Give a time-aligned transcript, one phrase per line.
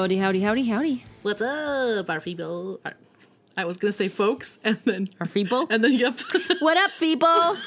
[0.00, 1.04] Howdy, howdy, howdy, howdy.
[1.20, 2.80] What's up, our people?
[2.86, 2.94] Our-
[3.54, 5.66] I was gonna say folks, and then Our feeble.
[5.68, 6.18] and then yep.
[6.60, 7.58] what up, people?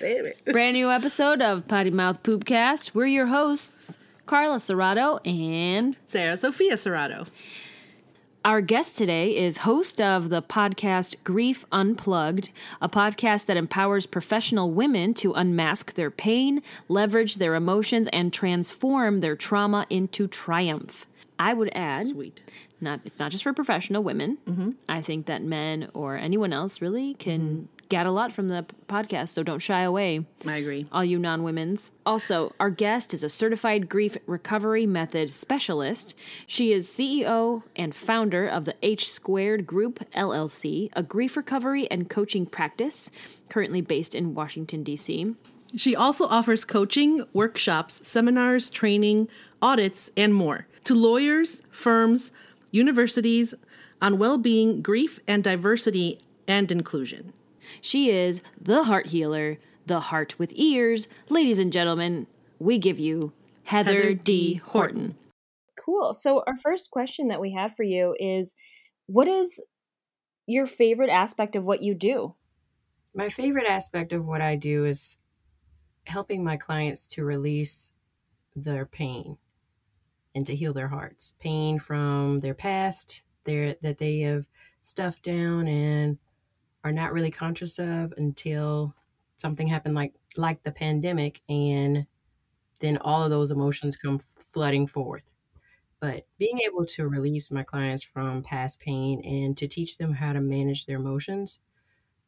[0.00, 0.44] Damn it.
[0.46, 2.94] Brand new episode of Potty Mouth Poopcast.
[2.94, 7.28] We're your hosts, Carla Serrato, and Sarah Sophia Serrato.
[8.44, 14.70] Our guest today is host of the podcast Grief Unplugged, a podcast that empowers professional
[14.70, 21.06] women to unmask their pain, leverage their emotions, and transform their trauma into triumph.
[21.38, 22.42] I would add, Sweet.
[22.80, 24.38] not it's not just for professional women.
[24.46, 24.70] Mm-hmm.
[24.88, 27.64] I think that men or anyone else really can mm-hmm.
[27.88, 30.86] Get a lot from the podcast, so don't shy away, I agree.
[30.92, 31.90] all you non-women's.
[32.04, 36.14] Also, our guest is a certified grief recovery method specialist.
[36.46, 42.08] She is CEO and founder of the H Squared Group LLC, a grief recovery and
[42.10, 43.10] coaching practice
[43.48, 45.34] currently based in Washington D.C.
[45.76, 49.28] She also offers coaching, workshops, seminars, training,
[49.60, 52.30] audits, and more to lawyers, firms,
[52.70, 53.54] universities
[54.00, 57.32] on well-being, grief, and diversity and inclusion.
[57.80, 61.08] She is the heart healer, the heart with ears.
[61.28, 62.26] Ladies and gentlemen,
[62.58, 63.32] we give you
[63.64, 64.22] Heather, Heather D.
[64.22, 64.54] D.
[64.54, 64.96] Horton.
[64.96, 65.16] Horton.
[65.84, 66.14] Cool.
[66.14, 68.54] So, our first question that we have for you is
[69.06, 69.60] what is
[70.46, 72.34] your favorite aspect of what you do?
[73.14, 75.18] My favorite aspect of what I do is
[76.06, 77.92] helping my clients to release
[78.56, 79.38] their pain
[80.34, 81.34] and to heal their hearts.
[81.38, 84.46] Pain from their past, their that they have
[84.80, 86.18] stuffed down and
[86.84, 88.94] are not really conscious of until
[89.38, 92.06] something happened like like the pandemic and
[92.80, 95.34] then all of those emotions come flooding forth.
[96.00, 100.34] But being able to release my clients from past pain and to teach them how
[100.34, 101.60] to manage their emotions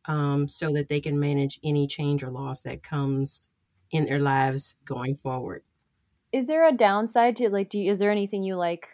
[0.06, 3.50] um, so that they can manage any change or loss that comes
[3.90, 5.62] in their lives going forward.
[6.32, 8.88] Is there a downside to like do you, is there anything you like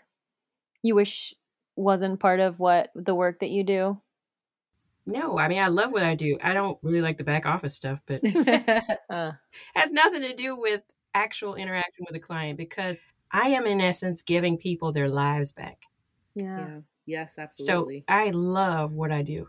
[0.83, 1.35] you wish
[1.77, 4.01] wasn't part of what the work that you do?
[5.07, 6.39] No, I mean I love what I do.
[6.43, 8.23] I don't really like the back office stuff, but
[9.11, 9.33] Uh,
[9.75, 10.83] has nothing to do with
[11.15, 15.79] actual interaction with a client because I am in essence giving people their lives back.
[16.35, 16.59] yeah.
[16.59, 16.81] yeah.
[17.05, 18.05] Yes, absolutely.
[18.09, 18.15] So.
[18.15, 19.49] I love what I do.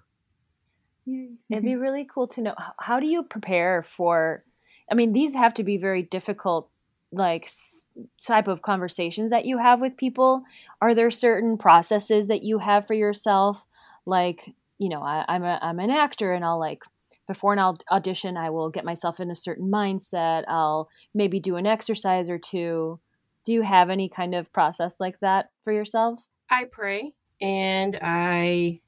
[1.05, 4.43] It'd be really cool to know how do you prepare for
[4.89, 6.69] I mean these have to be very difficult
[7.11, 7.83] like s-
[8.25, 10.43] type of conversations that you have with people.
[10.81, 13.67] Are there certain processes that you have for yourself
[14.05, 16.83] like, you know, I, I'm a I'm an actor and I'll like
[17.27, 20.43] before an au- audition I will get myself in a certain mindset.
[20.47, 22.99] I'll maybe do an exercise or two.
[23.45, 26.27] Do you have any kind of process like that for yourself?
[26.49, 28.81] I pray and I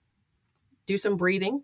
[0.86, 1.64] do some breathing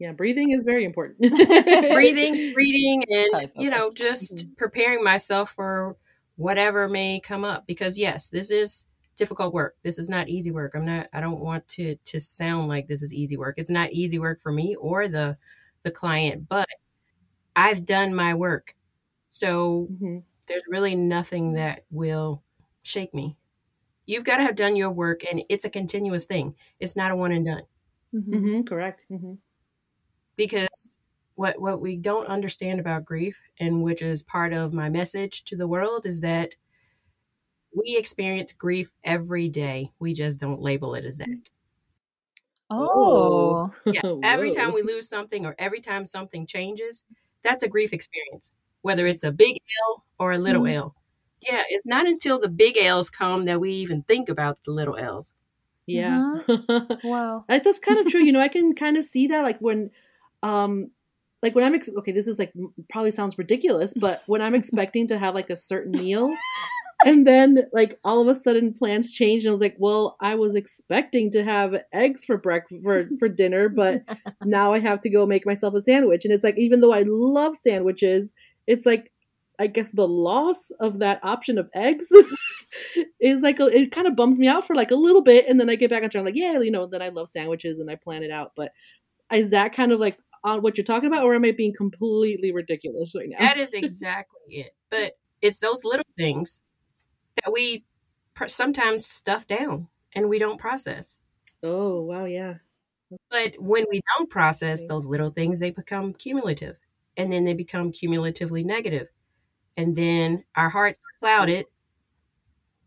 [0.00, 1.18] yeah, breathing is very important.
[1.92, 4.52] breathing, reading, and you know, just mm-hmm.
[4.56, 5.98] preparing myself for
[6.36, 7.66] whatever may come up.
[7.66, 8.86] Because yes, this is
[9.20, 9.76] difficult work.
[9.84, 10.74] This is not easy work.
[10.76, 11.08] I'm not.
[11.14, 13.56] I don't want to to sound like this is easy work.
[13.58, 15.38] It's not easy work for me or the
[15.84, 16.68] the client, but
[17.56, 18.76] I've done my work,
[19.30, 20.24] so Mhm.
[20.48, 22.44] there's really nothing that will
[22.82, 23.36] shake me.
[24.06, 26.56] You've got to have done your work, and it's a continuous thing.
[26.80, 27.64] It's not a one and done
[28.12, 29.06] Mhm, Correct.
[29.08, 29.34] hmm
[30.36, 30.96] because
[31.34, 35.56] what what we don't understand about grief and which is part of my message to
[35.56, 36.56] the world is that
[37.74, 41.28] we experience grief every day we just don't label it as that
[42.72, 43.72] Oh.
[43.86, 47.04] yeah every time we lose something or every time something changes
[47.42, 49.56] that's a grief experience whether it's a big
[49.88, 50.74] l or a little Mhm.
[50.74, 50.94] l
[51.42, 54.96] yeah it's not until the big l's come that we even think about the little
[54.96, 55.32] l's
[55.86, 56.34] Yeah.
[57.02, 57.44] Wow.
[57.48, 58.22] That's kind of true.
[58.22, 59.90] You know, I can kind of see that, like when,
[60.44, 60.90] um,
[61.42, 62.52] like when I'm ex- okay, this is like
[62.90, 66.30] probably sounds ridiculous, but when I'm expecting to have like a certain meal,
[67.04, 70.34] and then like all of a sudden plans change, and I was like, well, I
[70.34, 74.02] was expecting to have eggs for breakfast for for dinner, but
[74.44, 77.04] now I have to go make myself a sandwich, and it's like even though I
[77.06, 78.32] love sandwiches,
[78.66, 79.12] it's like
[79.58, 82.08] I guess the loss of that option of eggs
[83.20, 85.60] is like a, it kind of bums me out for like a little bit, and
[85.60, 86.20] then I get back on track.
[86.20, 88.52] I'm like, yeah, you know, then I love sandwiches and I plan it out.
[88.56, 88.72] But
[89.32, 92.52] is that kind of like on what you're talking about, or am I being completely
[92.52, 93.38] ridiculous right now?
[93.38, 94.74] That is exactly it.
[94.90, 95.12] But
[95.42, 96.62] it's those little things
[97.44, 97.84] that we
[98.34, 101.20] pr- sometimes stuff down and we don't process.
[101.62, 102.54] oh wow, yeah,
[103.30, 106.76] But when we don't process those little things, they become cumulative
[107.16, 109.08] and then they become cumulatively negative.
[109.76, 111.66] And then our hearts are clouded,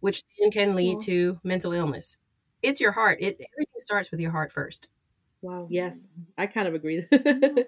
[0.02, 1.02] which then can lead Cool.
[1.04, 2.18] to mental illness.
[2.62, 3.20] It's your heart.
[3.22, 4.90] It everything starts with your heart first.
[5.42, 6.24] wow, yes, mm-hmm.
[6.38, 7.04] I kind of agree.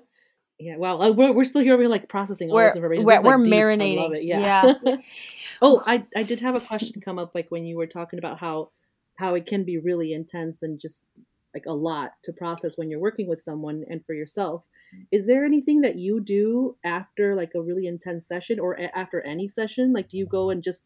[0.60, 1.00] Yeah, wow.
[1.02, 1.78] Uh, we're, we're still here.
[1.78, 3.06] We're like processing all We're- this information.
[3.06, 3.54] we're- This like, we're deep.
[3.54, 3.98] I marinating.
[3.98, 4.24] love it.
[4.24, 4.74] Yeah.
[5.62, 8.40] oh, I I did have a question come up like when you were talking about
[8.40, 8.72] how
[9.18, 11.08] how it can be really intense and just
[11.54, 14.68] like a lot to process when you're working with someone and for yourself.
[15.12, 19.22] Is there anything that you do after like a really intense session or a- after
[19.22, 19.94] any session?
[19.94, 20.86] Like, do you go and just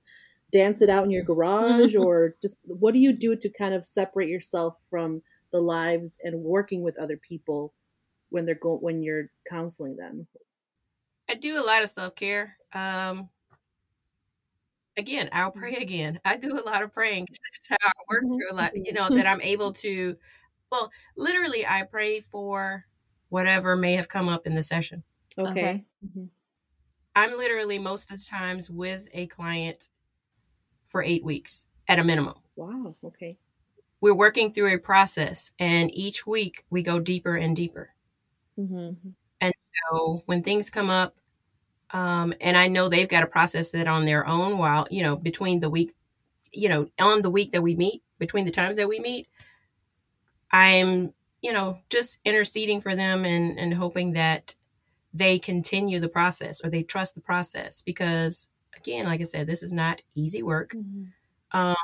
[0.51, 3.85] dance it out in your garage, or just what do you do to kind of
[3.85, 5.21] separate yourself from
[5.51, 7.71] the lives and working with other people
[8.29, 10.27] when they're going when you're counseling them?
[11.29, 12.57] I do a lot of self care.
[12.73, 13.29] Um,
[14.97, 16.19] again, I'll pray again.
[16.25, 17.27] I do a lot of praying.
[17.69, 18.71] That's how I work through a lot.
[18.75, 20.15] You know that I'm able to.
[20.71, 22.85] Well, literally, I pray for
[23.29, 25.03] whatever may have come up in the session.
[25.37, 25.51] Okay.
[25.51, 25.85] Okay.
[26.05, 26.29] Mhm.
[27.15, 29.89] I'm literally most of the times with a client
[30.87, 32.35] for eight weeks at a minimum.
[32.55, 32.95] Wow.
[33.03, 33.37] Okay.
[34.01, 37.93] We're working through a process, and each week we go deeper and deeper.
[38.59, 39.09] Mm-hmm.
[39.41, 39.53] And
[39.91, 41.15] so when things come up,
[41.91, 45.15] um, and I know they've got to process that on their own while, you know,
[45.15, 45.95] between the week,
[46.51, 49.27] you know, on the week that we meet, between the times that we meet,
[50.51, 54.55] I'm, you know, just interceding for them and, and hoping that
[55.13, 59.63] they continue the process or they trust the process because again, like I said, this
[59.63, 60.73] is not easy work.
[60.73, 61.57] Mm-hmm.
[61.57, 61.75] Um,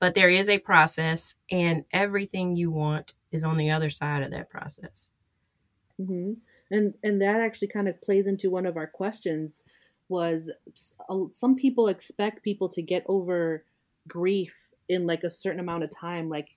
[0.00, 4.30] but there is a process and everything you want is on the other side of
[4.30, 5.08] that process.
[5.98, 6.34] Hmm
[6.70, 9.62] And and that actually kind of plays into one of our questions.
[10.08, 10.50] Was
[11.08, 13.64] uh, some people expect people to get over
[14.08, 14.54] grief
[14.88, 16.28] in like a certain amount of time?
[16.28, 16.48] Like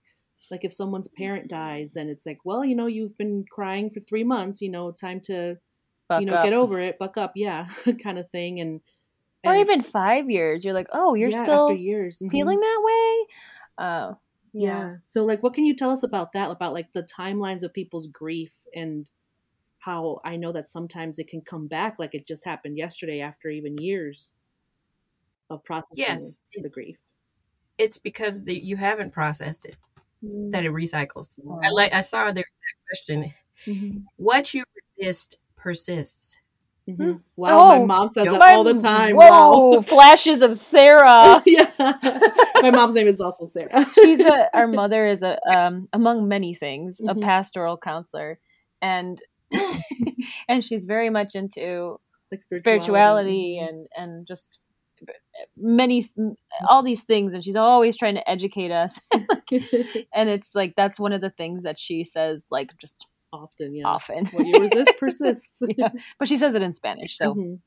[0.52, 4.00] like if someone's parent dies, then it's like, well, you know, you've been crying for
[4.00, 4.62] three months.
[4.62, 5.58] You know, time to
[6.08, 6.44] Buck you know up.
[6.44, 7.68] get over it, buck up, yeah,
[8.04, 8.60] kind of thing.
[8.60, 8.82] And,
[9.46, 10.64] or even five years.
[10.66, 12.32] You're like, oh, you're yeah, still years mhm.
[12.32, 13.28] feeling that way.
[13.78, 14.18] Oh,
[14.54, 14.98] Yeah.
[15.06, 18.08] So like what can you tell us about that about like the timelines of people's
[18.08, 19.06] grief and
[19.86, 23.50] how I know that sometimes it can come back like it just happened yesterday after
[23.50, 24.34] even years
[25.52, 26.40] of processing Yes.
[26.60, 26.98] the grief.
[27.78, 29.76] It's because the, you haven't processed it
[30.24, 31.30] that it recycles.
[31.38, 31.60] I Wow.
[31.74, 32.46] like I saw their
[32.88, 33.32] question.
[33.68, 34.06] Mhm.
[34.16, 34.64] What you
[34.98, 36.40] resist persists.
[36.90, 37.22] Mhm.
[37.36, 39.16] Wow, my Oh, mom says that My- all the time.
[39.16, 39.82] Whoa, Wow.
[39.94, 41.44] flashes of Sarah.
[41.46, 41.70] yeah.
[42.62, 43.86] my mom's name is also Sarah.
[43.96, 47.22] She's a our mother is a um among many things a Mhm.
[47.22, 48.40] pastoral counselor
[48.82, 49.22] and
[50.48, 52.00] and she's very much into
[52.32, 54.60] like spirituality and and just
[55.58, 56.10] many
[56.70, 61.12] all these things and she's always trying to educate us and it's like that's one
[61.14, 63.84] of the things that she says like just often, yeah.
[63.86, 65.62] often What you resist persists.
[65.78, 65.90] Yeah.
[66.18, 67.60] but she says it in spanish so Mhm.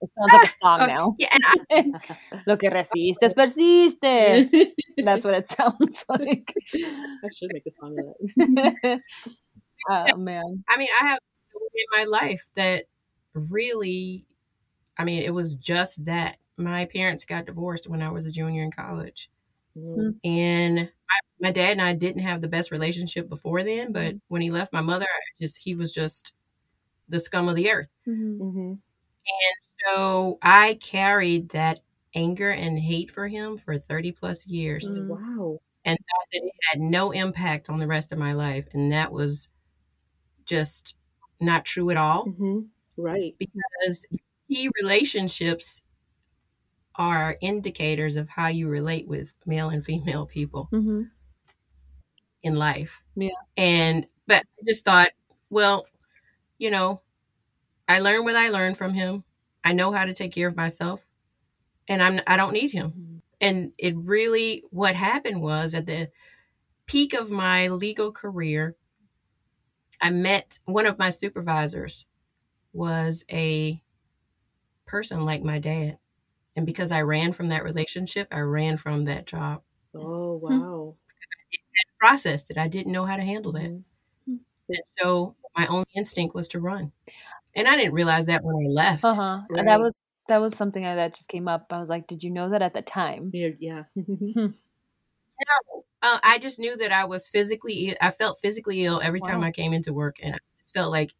[0.00, 1.36] it sounds like a song Oh, now Yeah,
[2.46, 4.50] lo que resistes persistes
[5.04, 6.54] that's what it sounds like
[7.24, 8.06] I should make a song of
[8.36, 9.00] that.
[9.88, 11.18] Oh man I mean, I have
[11.74, 12.84] in my life that
[13.34, 14.26] really,
[14.98, 16.38] I mean, it was just that.
[16.58, 19.30] My parents got divorced when I was a junior in college.
[19.76, 20.16] Mm.
[20.24, 24.42] And my, my dad and I didn't have the best relationship before then, but when
[24.42, 26.34] he left my mother, I just he was just
[27.08, 27.88] the scum of the earth.
[28.06, 28.38] Mhm.
[28.40, 28.78] Mhm.
[29.86, 31.80] So I carried that
[32.14, 35.08] anger and hate for him for 30 plus years Mm.
[35.08, 35.60] Wow.
[35.84, 38.66] and thought that it had no impact on the rest of my life.
[38.72, 39.48] And that was
[40.46, 40.96] just
[41.40, 42.60] not true at all hmm
[42.96, 43.34] Right.
[43.38, 44.06] because
[44.48, 45.82] key relationships
[46.96, 51.10] are indicators of how you relate with male and female people Mhm.
[52.42, 53.02] in life.
[53.16, 53.30] Yeah.
[53.56, 55.10] And but I just thought,
[55.50, 55.86] well,
[56.58, 57.02] you know,
[57.88, 59.24] I learned what I learned from him.
[59.64, 61.06] I know how to take care of myself,
[61.88, 62.92] and I'm I don't need him.
[62.92, 63.22] Mhm.
[63.40, 66.10] And it really what happened was at the
[66.86, 68.76] peak of my legal career,
[70.00, 72.06] I met one of my supervisors
[72.72, 73.82] was a
[74.86, 75.98] person like my dad.
[76.56, 79.62] And because I ran from that relationship, I ran from that job.
[79.94, 80.96] Oh wow.
[81.98, 82.58] Processed it.
[82.58, 83.62] I didn't know how to handle that.
[83.70, 83.84] Mhm.
[84.68, 86.92] And so my only instinct was to run.
[87.54, 89.04] And I didn't realize that when I left.
[89.04, 89.42] Uh-huh.
[89.48, 89.66] And Right.
[89.66, 91.66] that was that was something that just came up.
[91.70, 93.30] I was like, did you know that at the time?
[93.32, 93.50] Yeah.
[93.58, 93.82] yeah.
[95.40, 97.88] No, uh, I just knew that I was physically.
[97.88, 97.96] Ill.
[98.00, 101.14] I felt physically ill every time I came into work, and I just felt like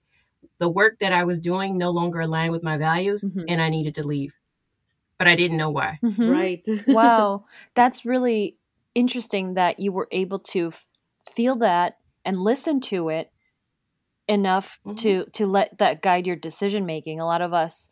[0.59, 3.44] the work that I was doing no longer aligned with my values, Mhm.
[3.49, 4.35] and I needed to leave.
[5.18, 5.99] But I didn't know why.
[6.02, 6.30] Mhm.
[6.30, 6.62] Right.
[6.88, 7.44] wow.
[7.75, 8.56] That's really
[8.94, 10.87] interesting that you were able to f-
[11.35, 13.33] feel that and listen to it
[14.28, 14.97] enough Mhm.
[14.99, 17.21] to to let that guide your decision making.
[17.21, 17.88] A lot of us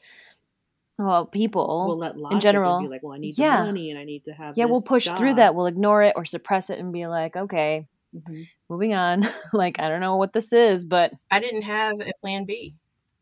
[0.99, 3.61] well, people we'll let logic general, be like, well, I need yeah.
[3.61, 4.57] the money and I need to have.
[4.57, 5.55] yeah, we'll this push through that.
[5.55, 8.47] We'll ignore it or suppress it and be like, okay, Mhm.
[8.69, 9.27] moving on.
[9.53, 12.75] like I don't know what this is, but I didn't have a plan B.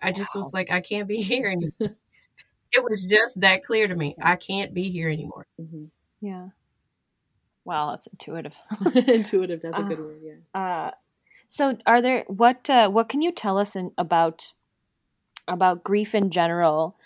[0.03, 0.43] I just Wow.
[0.43, 1.71] was like, I can't be here anymore.
[2.73, 4.17] it was just that clear to me.
[4.21, 5.47] I can't be here anymore.
[5.59, 5.85] hmm
[6.21, 6.49] Yeah.
[7.65, 8.57] Wow, that's intuitive.
[8.95, 9.61] Intuitive.
[9.63, 9.89] That's a Ah.
[9.89, 10.19] good word.
[10.23, 10.61] Yeah.
[10.61, 10.91] Uh,
[11.47, 14.53] so, are there what uh, what can you tell us in, about
[15.47, 16.97] about grief in general?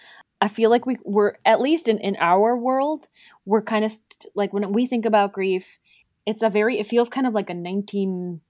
[0.41, 3.09] I feel like we we're at least in in our world,
[3.47, 5.79] we're kind of st- like when we think about grief,
[6.27, 8.41] it's a very it feels kind of like a nineteen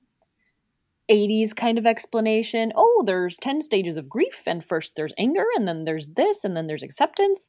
[1.08, 2.72] eighties kind of explanation.
[2.74, 6.56] Oh, there's ten stages of grief, and first there's anger, and then there's this, and
[6.56, 7.48] then there's acceptance.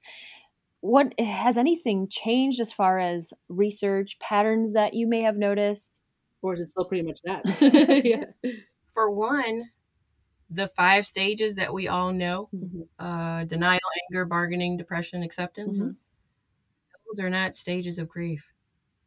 [0.82, 6.02] What has anything changed as far as research patterns that you may have noticed?
[6.44, 7.46] Or is it still pretty much that?
[8.06, 8.26] yeah.
[8.94, 9.66] For one,
[10.56, 12.88] the five stages that we all know Mhm.
[13.00, 13.80] uh, denial,
[14.12, 15.96] anger, bargaining, depression, acceptance Mhm.
[17.08, 18.44] those are not stages of grief.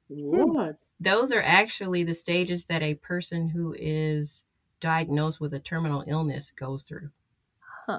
[0.09, 0.79] What?
[1.01, 4.45] Those are actually the stages that a person who is
[4.81, 7.11] diagnosed with a terminal illness goes through.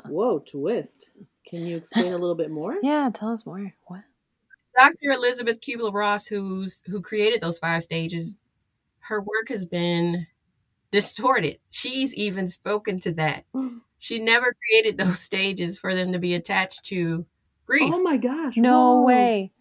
[0.06, 1.10] Whoa, twist.
[1.46, 2.78] Can you explain a little bit more?
[2.84, 3.74] Yeah, tell us more.
[3.88, 4.04] What?
[4.78, 5.12] Dr.
[5.12, 8.38] Elisabeth Kubler Ross, who's who created those five stages,
[9.00, 10.28] her work has been
[10.92, 11.60] distorted.
[11.70, 13.46] She's even spoken to that.
[13.98, 17.26] She never created those stages for them to be attached to
[17.66, 17.92] grief.
[17.94, 18.56] Oh my gosh.
[18.58, 19.02] No whoa.
[19.04, 19.52] way.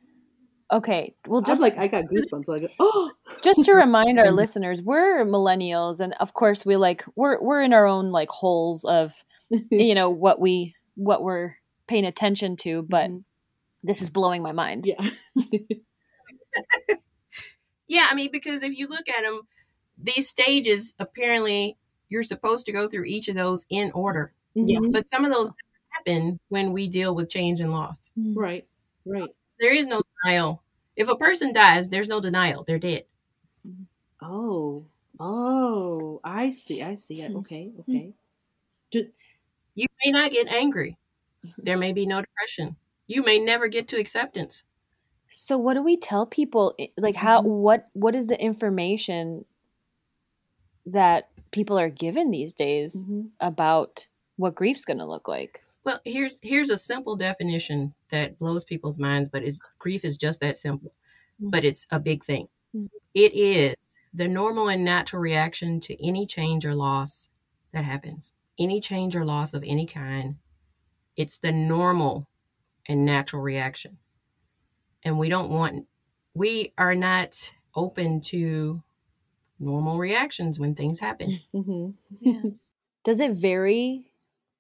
[0.71, 2.47] Okay, well, Just just like I got goosebumps.
[2.47, 3.11] Like, oh,
[3.43, 7.73] just to remind our listeners, we're millennials, and of course, we like we're we're in
[7.73, 9.15] our own like holes of
[9.71, 11.55] you know what we what we're
[11.87, 13.25] paying attention to, but Mhm.
[13.83, 14.85] this is blowing my mind.
[14.87, 15.09] yeah.
[17.91, 19.41] Yeah, I mean, because if you look at them,
[20.03, 21.77] these stages apparently
[22.11, 24.79] you're supposed to go through each of those in order, Yeah.
[24.81, 24.93] Mhm.
[24.93, 25.51] but some of those
[25.91, 28.11] happen when we deal with change and loss.
[28.17, 28.67] Right.
[29.07, 29.31] Right.
[29.61, 30.63] There is no denial.
[30.97, 32.65] If a person dies, there's no denial.
[32.65, 33.05] They're dead.
[34.23, 34.87] Oh.
[35.21, 36.21] Oh.
[36.25, 36.83] I see.
[36.83, 37.31] I see it.
[37.33, 37.39] Hmm.
[37.39, 37.73] Okay.
[37.81, 38.15] Okay.
[38.91, 39.07] Do,
[39.75, 40.99] You may not get angry.
[41.59, 42.77] There may be no depression.
[43.09, 44.65] You may never get to acceptance.
[45.31, 46.75] So, what do we tell people?
[46.99, 47.47] Like, how Mhm.
[47.47, 49.45] what what is the information
[50.93, 53.31] that people are given these days Mhm.
[53.41, 55.65] about what grief's going to look like?
[55.85, 60.41] Well, here's here's a simple definition that blows people's minds, but is grief is just
[60.41, 60.93] that simple.
[61.41, 62.49] But it's a big thing.
[62.75, 62.89] Mhm.
[63.15, 63.77] It is
[64.13, 67.31] the normal and natural reaction to any change or loss
[67.73, 68.33] that happens.
[68.59, 70.37] Any change or loss of any kind.
[71.17, 72.29] It's the normal
[72.87, 73.99] and natural reaction.
[75.05, 75.87] And we don't want
[76.35, 78.83] we are not open to
[79.61, 81.39] normal reactions when things happen.
[81.55, 81.95] Mhm.
[82.21, 82.43] Yeah.
[83.05, 84.11] Does it vary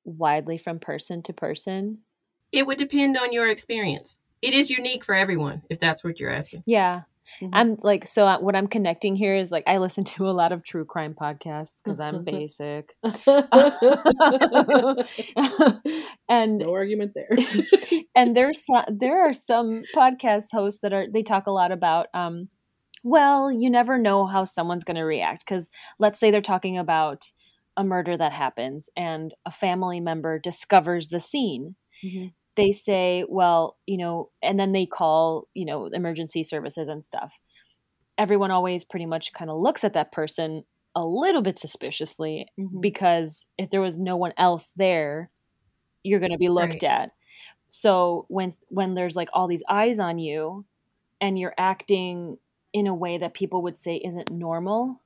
[0.05, 1.99] widely from person to person?
[2.52, 4.19] It would depend on your experience.
[4.40, 6.62] It is unique for everyone, if that's what you're asking.
[6.67, 7.02] Yeah.
[7.43, 7.50] Mhm.
[7.52, 10.50] I'm like, so uh, what I'm connecting here is like, I listen to a lot
[10.52, 12.95] of true crime podcasts because I'm basic.
[16.28, 17.37] and no argument there.
[18.14, 22.07] and there's so- there are some podcast hosts that are they talk a lot about
[22.14, 22.49] um
[23.05, 27.33] well you never know how someone's going to react because let's say they're talking about
[27.76, 32.33] a murder that happens and a family member discovers the scene Mhm.
[32.57, 37.38] they say well you know and then they call you know emergency services and stuff
[38.19, 40.64] everyone always pretty much kind of looks at that person
[40.95, 42.81] a little bit suspiciously Mhm.
[42.81, 45.31] because if there was no one else there
[46.05, 46.85] you're going to be looked Right.
[46.85, 47.11] at
[47.69, 50.64] so when when there's like all these eyes on you
[51.21, 52.38] and you're acting
[52.72, 55.00] in a way that people would say isn't normal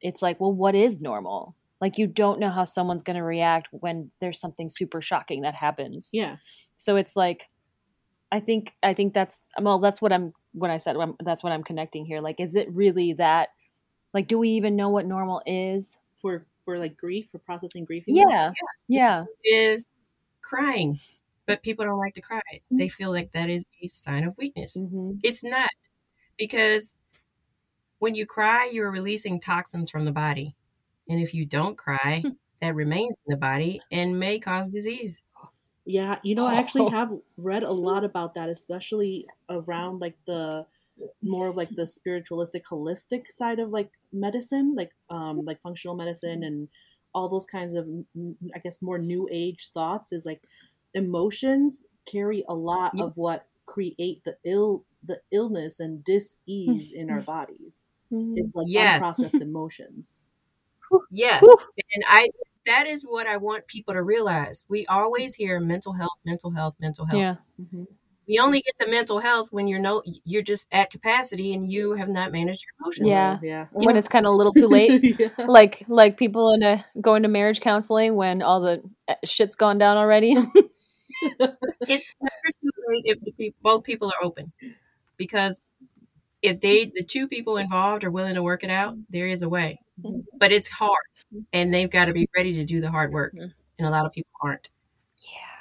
[0.00, 3.68] it's like well what is normal like you don't know how someone's going to react
[3.72, 6.36] when there's something super shocking that happens yeah.
[6.76, 7.48] so it's like
[8.32, 11.52] i think i think that's well that's what i'm when i said I'm, that's what
[11.52, 13.48] i'm connecting here like is it really that
[14.14, 18.04] like do we even know what normal is For for like grief, for processing grief.
[18.06, 18.28] you mean?
[18.28, 18.52] yeah
[18.88, 19.86] yeah Is
[20.42, 20.98] crying,
[21.46, 22.40] but people don't like to cry.
[22.70, 24.76] They feel like that is a sign of weakness.
[24.76, 25.18] Mhm.
[25.22, 25.70] It's not
[26.40, 26.96] because
[27.98, 30.56] when you cry, you're releasing toxins from the body.
[31.08, 32.28] And if you don't cry,
[32.60, 35.20] that remains in the body and may cause disease.
[35.84, 36.90] Yeah, you know, I actually Oh.
[36.90, 40.66] have read a lot about that, especially around like the
[41.22, 46.42] more of like the spiritualistic, holistic side of like medicine, like um like functional medicine
[46.44, 46.68] and
[47.14, 50.42] all those kinds of mm, I guess more new age thoughts is like
[50.94, 53.02] emotions carry a lot Yeah.
[53.02, 57.74] of what create the ill the illness and dis-ease in our bodies.
[58.10, 59.02] It's like Yes.
[59.02, 60.18] unprocessed emotions.
[61.10, 61.44] Yes.
[61.94, 62.30] And I
[62.66, 64.64] that is what I want people to realize.
[64.68, 67.20] We always hear mental health, mental health, mental health.
[67.20, 67.86] yeah Mhm.
[68.26, 71.92] You only get to mental health when you're no you're just at capacity and you
[71.94, 73.08] have not managed your emotions.
[73.08, 73.38] Yeah.
[73.42, 73.66] yeah.
[73.72, 75.16] when it's kind of a little too late.
[75.20, 75.28] yeah.
[75.46, 79.78] like like people in a going to marriage counseling when all the uh, shit's gone
[79.78, 80.32] down already.
[81.22, 84.52] It's never too late if the peop both people are open,
[85.20, 85.62] because
[86.42, 89.48] if they the two people involved are willing to work it out, there is a
[89.48, 89.78] way.
[90.02, 90.24] Mhm.
[90.38, 90.96] But it's hard,
[91.52, 93.52] and they've got to be ready to do the hard work, and
[93.86, 94.70] a lot of people aren't.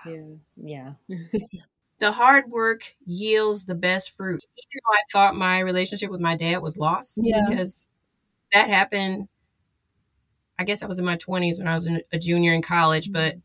[0.06, 0.14] yeah.
[0.58, 0.94] Yeah.
[1.10, 1.20] Yeah.
[2.00, 4.42] the hard work yields the best fruit.
[4.58, 7.46] Even though I thought my relationship with my dad was lost, Yeah.
[7.48, 7.90] because
[8.54, 9.28] that happened.
[10.58, 13.12] I guess I was in my twenties when I was in, a junior in college,
[13.12, 13.36] but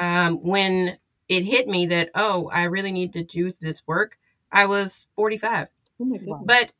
[0.00, 4.17] um, when it hit me that oh, I really need to do this work,
[4.52, 5.68] I was forty-five.
[6.00, 6.38] Oh my.
[6.44, 6.72] But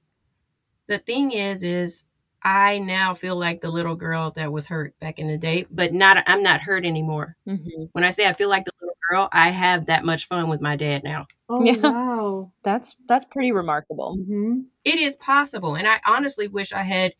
[0.86, 2.04] the thing is, is
[2.42, 5.92] I now feel like the little girl that was hurt back in the day, but
[5.92, 6.22] not.
[6.26, 7.36] I'm not hurt anymore.
[7.46, 7.58] hmm
[7.92, 10.60] When I say I feel like the little girl, I have that much fun with
[10.60, 11.26] my dad now.
[11.48, 11.76] Oh Yeah.
[11.82, 12.52] wow.
[12.62, 14.16] That's that's pretty remarkable.
[14.16, 15.74] hmm it is possible.
[15.76, 17.12] And I honestly wish I had,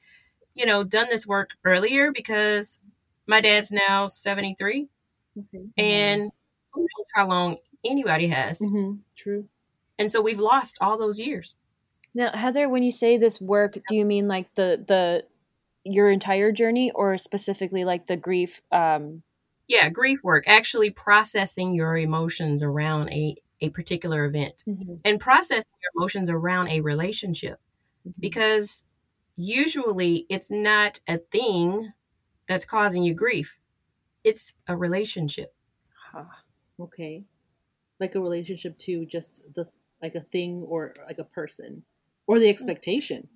[0.54, 2.80] you know, done this work earlier because
[3.26, 4.88] my dad's now 73
[5.38, 5.64] Okay.
[5.76, 6.30] and
[6.72, 8.58] who knows how long anybody has.
[8.58, 9.46] hmm True.
[9.98, 11.56] And so we've lost all those years.
[12.14, 15.24] Now, Heather, when you say this work, do you mean like the the
[15.84, 18.60] your entire journey, or specifically like the grief?
[18.72, 19.22] Um,
[19.68, 24.64] Yeah, grief work, actually processing your emotions around a, a particular event
[25.04, 27.60] and processing your emotions around a relationship
[28.18, 28.84] because
[29.36, 31.92] usually it's not a thing
[32.46, 33.58] that's causing you grief,
[34.24, 35.54] it's a relationship.
[36.80, 37.24] Okay.
[38.00, 39.68] Like a relationship to just the
[40.02, 41.82] like a thing or like a person
[42.26, 43.28] or the expectation.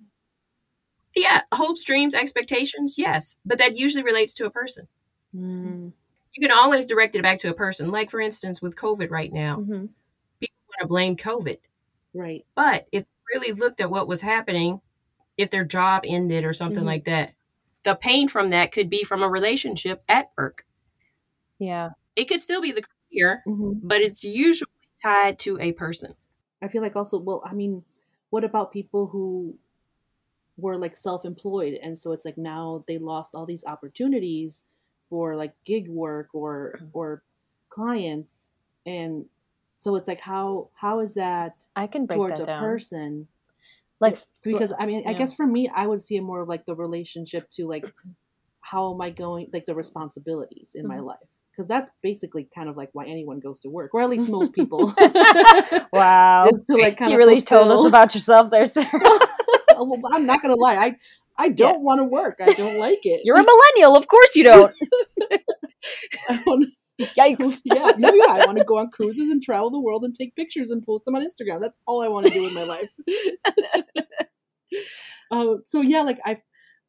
[1.15, 4.87] Yeah, hopes, dreams, expectations, yes, but that usually relates to a person.
[5.35, 5.91] Mm.
[6.33, 7.89] You can always direct it back to a person.
[7.91, 9.89] Like, for instance, with COVID right now, Mhm.
[10.39, 11.59] people want to blame COVID.
[12.15, 12.45] Right.
[12.55, 14.81] But if they really looked at what was happening,
[15.37, 16.87] if their job ended or something Mhm.
[16.87, 17.33] like that,
[17.83, 20.65] the pain from that could be from a relationship at work.
[21.59, 21.91] Yeah.
[22.15, 24.71] It could still be the career, hmm but it's usually
[25.01, 26.15] tied to a person.
[26.63, 27.83] I feel like also, well, I mean,
[28.31, 29.57] what about people who
[30.57, 34.63] were like self-employed and so it's like now they lost all these opportunities
[35.09, 37.23] for like gig work or or
[37.69, 38.53] clients
[38.85, 39.25] and
[39.75, 42.59] so it's like how how is that I can break towards a down.
[42.59, 43.27] person
[43.99, 46.65] Like because I mean I guess for me I would see it more of like
[46.65, 47.87] the relationship to like
[48.61, 51.05] how am I going like the responsibilities in my Mhm.
[51.05, 54.29] life because that's basically kind of like why anyone goes to work or at least
[54.29, 54.93] most people
[55.93, 58.89] wow, is to like kind you of really told us about yourself there, Sarah.
[59.75, 60.75] Well, I'm not gonna lie.
[60.75, 60.95] I
[61.35, 62.37] I don't want to work.
[62.39, 63.21] I don't like it.
[63.25, 64.73] You're a millennial, of course you don't.
[67.01, 67.61] Yikes.
[67.65, 68.31] yeah, no, yeah.
[68.31, 71.05] I want to go on cruises and travel the world and take pictures and post
[71.05, 71.59] them on Instagram.
[71.59, 72.91] That's all I want to do in my life.
[75.31, 76.37] uh, so yeah, like I,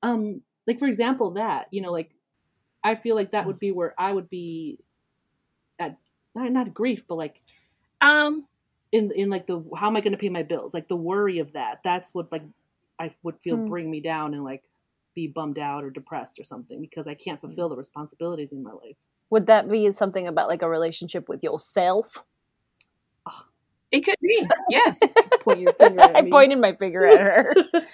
[0.03, 2.11] um, like for example, that you know, like
[2.85, 4.79] I feel like that would be where I would be
[5.79, 5.99] at
[6.35, 7.41] not, not grief, but like
[8.01, 8.43] Um,
[8.93, 10.75] in in like the how am I going to pay my bills?
[10.75, 11.81] Like the worry of that.
[11.85, 12.45] That's what like
[13.01, 13.69] I would feel Hmm.
[13.69, 14.65] bring me down and like
[15.15, 18.73] be bummed out or depressed or something because I can't fulfill the responsibilities in my
[18.73, 18.97] life.
[19.31, 22.25] Would that be something about like a relationship with yourself?
[23.93, 25.01] it could be, yes.
[25.41, 27.55] Point your finger at I pointed my finger at her.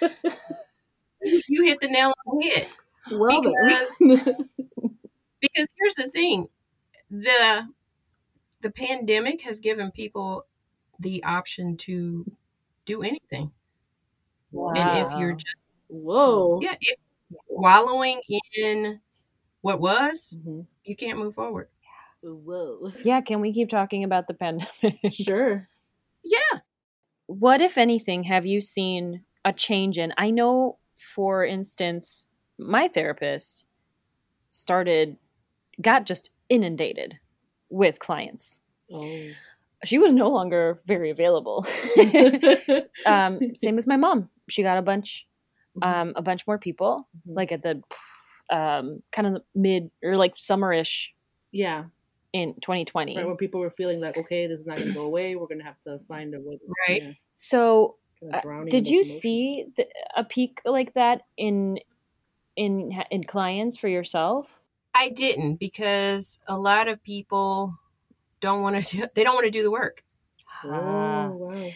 [1.23, 2.67] you hit the nail on the head.
[3.11, 3.93] Well, Because-
[5.41, 6.47] because here's the thing
[7.09, 7.67] the
[8.61, 10.45] the pandemic has given people
[10.99, 12.25] the option to
[12.85, 13.51] do anything
[14.53, 15.55] and if you're just
[15.87, 16.59] Whoa.
[16.61, 16.97] yeah if
[17.47, 18.21] wallowing
[18.55, 18.99] in
[19.61, 20.65] what was Mhm.
[20.83, 21.69] you can't move forward
[22.23, 22.93] Whoa.
[23.03, 24.99] Yeah, can we keep talking about the pandemic?
[25.11, 25.67] Sure.
[26.23, 26.59] yeah
[27.25, 32.27] what if anything have you seen a change in i know for instance
[32.61, 33.65] my therapist
[34.49, 35.17] started
[35.81, 37.17] got just inundated
[37.69, 38.59] with clients
[38.93, 39.29] Oh.
[39.85, 41.65] she was no longer very available
[43.05, 45.27] um, same as my mom she got a bunch
[45.81, 47.35] um, a bunch more people Mhm.
[47.37, 47.81] like at the
[48.49, 51.09] um, kind of mid or like summerish
[51.53, 51.85] yeah.
[52.33, 55.03] in 2020 Right when people were feeling like, okay, this is not going to go
[55.05, 55.35] away.
[55.37, 56.59] We're going to have to find a way.
[56.87, 57.01] Right.
[57.01, 59.21] Yeah, so kinda Uh, did you emotions.
[59.21, 61.79] see the, a peak like that in
[62.55, 64.57] in in clients for yourself?
[64.93, 67.73] I didn't because a lot of people
[68.41, 70.03] don't want to do, they don't want to do the work.
[70.63, 71.71] Oh Ah, wow.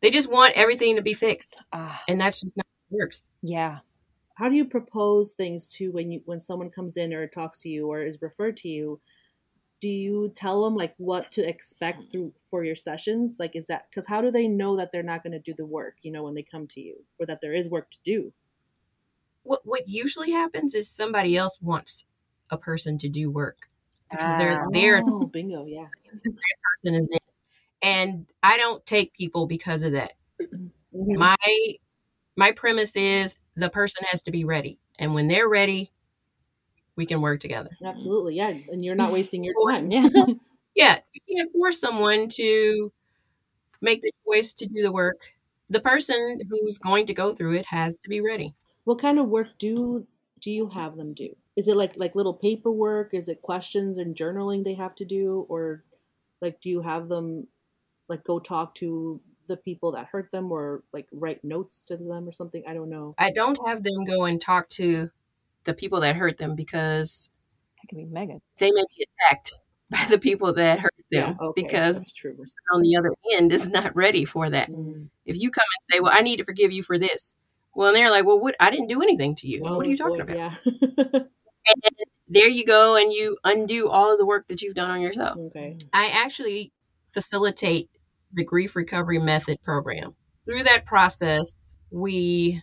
[0.00, 3.24] they just want everything to be fixed ah, and that's just not how it works.
[3.42, 3.78] Yeah.
[4.34, 7.68] How do you propose things to when you when someone comes in or talks to
[7.68, 9.00] you or is referred to you?
[9.80, 13.36] do you tell them like what to expect through for your sessions?
[13.38, 15.66] Like is that because how do they know that they're not going to do the
[15.66, 18.32] work you know when they come to you or that there is work to do
[19.42, 22.04] what what usually happens is somebody else wants
[22.50, 23.68] a person to do work
[24.10, 25.86] because they're there oh bingo yeah.
[26.84, 27.18] Person is in.
[27.82, 30.12] and i don't take people because of that.
[30.40, 31.16] Mhm.
[31.16, 31.36] my
[32.36, 34.78] my premise is the person has to be ready.
[34.98, 35.92] And when they're ready
[36.96, 37.70] we can work together.
[37.84, 38.52] Absolutely yeah.
[38.70, 39.90] And you're not wasting your time.
[39.90, 40.08] Yeah.
[40.74, 42.92] yeah you can't force someone to
[43.80, 45.32] make the choice to do the work.
[45.70, 49.28] The person who's going to go through it has to be ready what kind of
[49.28, 50.06] work do
[50.40, 51.34] do you have them do?
[51.56, 53.12] Is it like like little paperwork?
[53.14, 55.46] Is it questions and journaling they have to do?
[55.48, 55.82] Or
[56.40, 57.46] like do you have them
[58.08, 62.28] like go talk to the people that hurt them or like write notes to them
[62.28, 62.62] or something?
[62.66, 63.14] I don't know.
[63.18, 65.10] I don't have them go and talk to
[65.64, 67.28] the people that hurt them because
[67.82, 68.40] That could be mega.
[68.58, 69.54] they may be attacked
[69.90, 72.36] by the people that hurt them Yeah, okay, because true.
[72.72, 74.70] on the other end is not ready for that.
[74.70, 75.08] Mm.
[75.26, 77.34] if you come and say well i need to forgive you for this
[77.74, 79.94] well and they're like well what i didn't do anything to you what are you
[79.94, 80.54] Oh, talking boy, about yeah
[81.66, 81.82] and
[82.28, 85.36] there you go and you undo all of the work that you've done on yourself
[85.38, 86.72] okay I actually
[87.12, 87.90] facilitate
[88.32, 90.14] the grief recovery method program.
[90.46, 91.52] Through that process,
[91.90, 92.62] we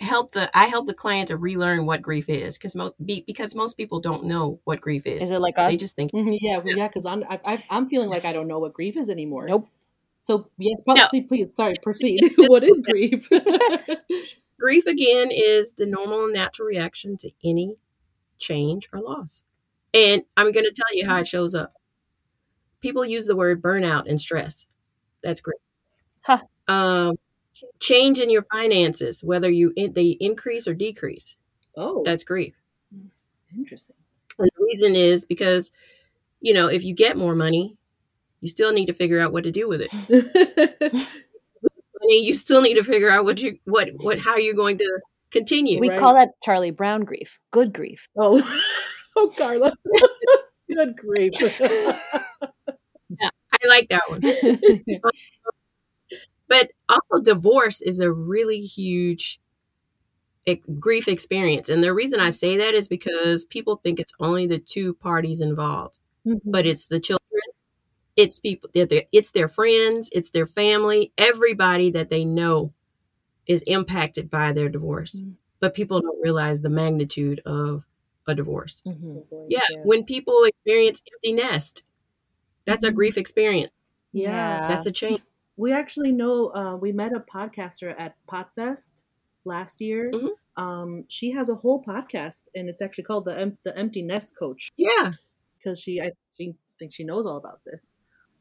[0.00, 3.76] help the I help the client to relearn what grief is because most because most
[3.76, 5.22] people don't know what grief is.
[5.22, 5.72] Is it like us?
[5.72, 8.32] they just think Mhm, yeah well, yeah because i'm I, I, i'm feeling like i
[8.32, 9.68] don't know what grief is anymore Nope.
[10.20, 11.26] so yes probably No.
[11.26, 13.28] please sorry proceed what is grief
[14.58, 17.76] grief again is the normal and natural reaction to any
[18.38, 19.44] change or loss.
[19.94, 21.72] And I'm going to tell you how it shows up.
[22.80, 24.66] People use the word burnout and stress.
[25.22, 25.60] That's grief.
[26.20, 26.40] Huh.
[26.68, 27.16] Um,
[27.80, 31.34] change in your finances, whether you in, they increase or decrease.
[31.76, 32.54] oh That's grief.
[33.56, 33.96] interesting
[34.38, 35.72] And the reason is because,
[36.40, 37.76] you know, if you get more money,
[38.40, 41.08] you still need to figure out what to do with it.
[42.00, 45.00] Money, you still need to figure out what you what what how you're going to
[45.30, 45.80] continue.
[45.80, 45.98] we Right.
[45.98, 47.38] call that Charlie Brown grief.
[47.50, 48.08] Good grief.
[48.16, 48.42] oh
[49.16, 49.72] oh carla
[50.74, 51.32] good grief
[53.20, 54.20] I like that one.
[56.48, 59.40] But also, divorce is a really huge
[60.78, 61.68] grief experience.
[61.68, 65.42] And the reason I say that is because people think it's only the two parties
[65.42, 66.50] involved, mm-hmm.
[66.50, 67.42] but it's the children,
[68.18, 72.72] it's people, they're, they're- it's their friends, it's their family, everybody that they know
[73.46, 75.22] is impacted by their divorce.
[75.22, 75.34] Mm.
[75.60, 77.86] But people don't realize the magnitude of
[78.26, 78.82] a divorce.
[78.86, 79.24] Mhm.
[79.48, 81.84] Yeah, when people experience empty nest,
[82.66, 82.94] that's a Mhm.
[82.96, 83.72] grief experience.
[84.12, 85.20] yeah That's a change.
[85.56, 89.02] We actually know uh, we met a podcaster at Podfest
[89.44, 90.10] last year.
[90.12, 90.30] Mhm.
[90.56, 94.36] Um, she has a whole podcast, and it's actually called the em- the Empty Nest
[94.36, 95.12] Coach Yeah.
[95.56, 97.94] because she I she thinks she knows all about this.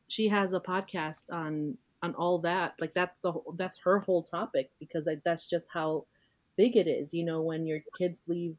[0.08, 2.76] She has a podcast on on all that.
[2.80, 6.06] Like that's the whole, that's her whole topic because like, that's just how
[6.58, 7.14] big it is.
[7.14, 8.56] You know, when your kids leave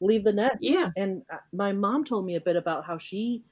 [0.00, 0.90] leave the nest Yeah.
[0.96, 3.42] and uh, my mom told me a bit about how she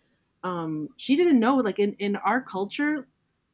[0.45, 3.09] um she didn't know like in in our culture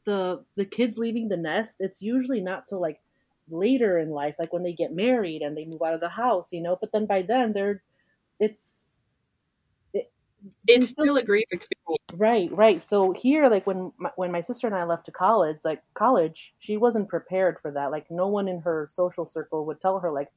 [0.05, 3.01] the the kids leaving the nest it's usually not till like
[3.51, 6.53] later in life like when they get married and they move out of the house
[6.53, 7.83] you know but then by then they're
[8.41, 8.91] it's
[10.67, 11.99] It's still- a grief experience.
[12.15, 15.59] right right so here like when my, when my sister and i left to college
[15.63, 19.79] like college she wasn't prepared for that like no one in her social circle would
[19.81, 20.31] tell her like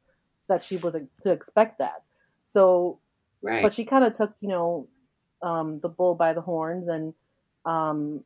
[0.48, 2.04] that she was to expect that
[2.44, 3.00] so
[3.42, 3.62] Right.
[3.64, 4.88] but she kind of took you know
[5.42, 7.14] um, the bull by the horns and
[7.66, 8.24] um,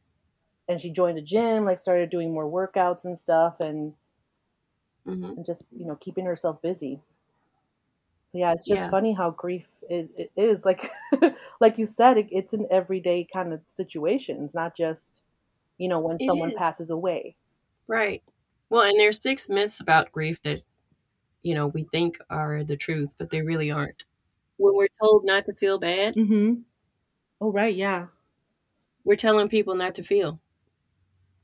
[0.68, 3.94] and she joined a gym like started doing more workouts and stuff and,
[5.06, 7.00] hmm and just you know keeping herself busy
[8.26, 8.90] so yeah it's just Yeah.
[8.90, 10.90] funny how grief it, it is like
[11.62, 15.24] like you said it, it's an everyday kind of situation it's not just
[15.78, 16.54] you know when It someone is.
[16.54, 17.36] passes away
[17.88, 18.24] Right.
[18.70, 20.64] Well, and there's six myths about grief that,
[21.44, 24.06] you know, we think are the truth, but they really aren't.
[24.58, 26.62] When we're told not to feel bad, mm-hmm
[27.42, 28.08] oh right yeah
[29.06, 30.42] we're telling people not to feel.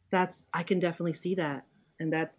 [0.10, 1.66] that's i can definitely see that
[2.00, 2.36] and that's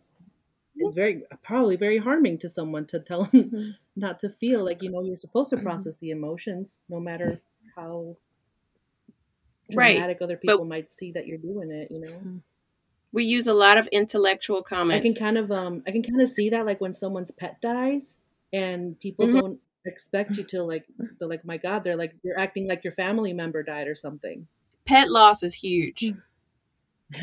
[0.77, 4.90] it's very probably very harming to someone to tell them not to feel like you
[4.90, 7.40] know you're supposed to process the emotions no matter
[7.76, 8.16] how
[9.74, 12.40] Right, dramatic other people might see that you're doing it you know
[13.12, 15.02] We use a lot of intellectual comments.
[15.11, 17.61] i can kind of um i can kind of see that like when someone's pet
[17.62, 18.16] dies
[18.52, 19.33] and people Mhm.
[19.33, 20.85] don't expect you to like
[21.18, 24.46] they're like my god they're like you're acting like your family member died or something
[24.85, 26.12] Pet loss is huge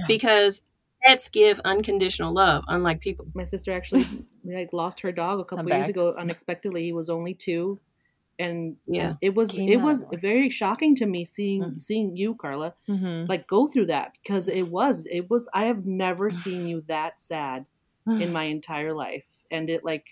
[0.07, 0.61] because
[1.03, 3.27] pets give unconditional love, unlike people.
[3.33, 4.05] my sister actually
[4.53, 5.89] like lost her dog a couple I'm years back.
[5.91, 7.79] ago unexpectedly he was only two
[8.39, 9.15] and Yeah.
[9.21, 11.81] it was Came it was very shocking to me seeing Mhm.
[11.81, 13.25] seeing you carla Mm-hmm.
[13.27, 17.21] like go through that because it was it was i have never seen you that
[17.21, 17.65] sad
[18.07, 20.05] in my entire life and it like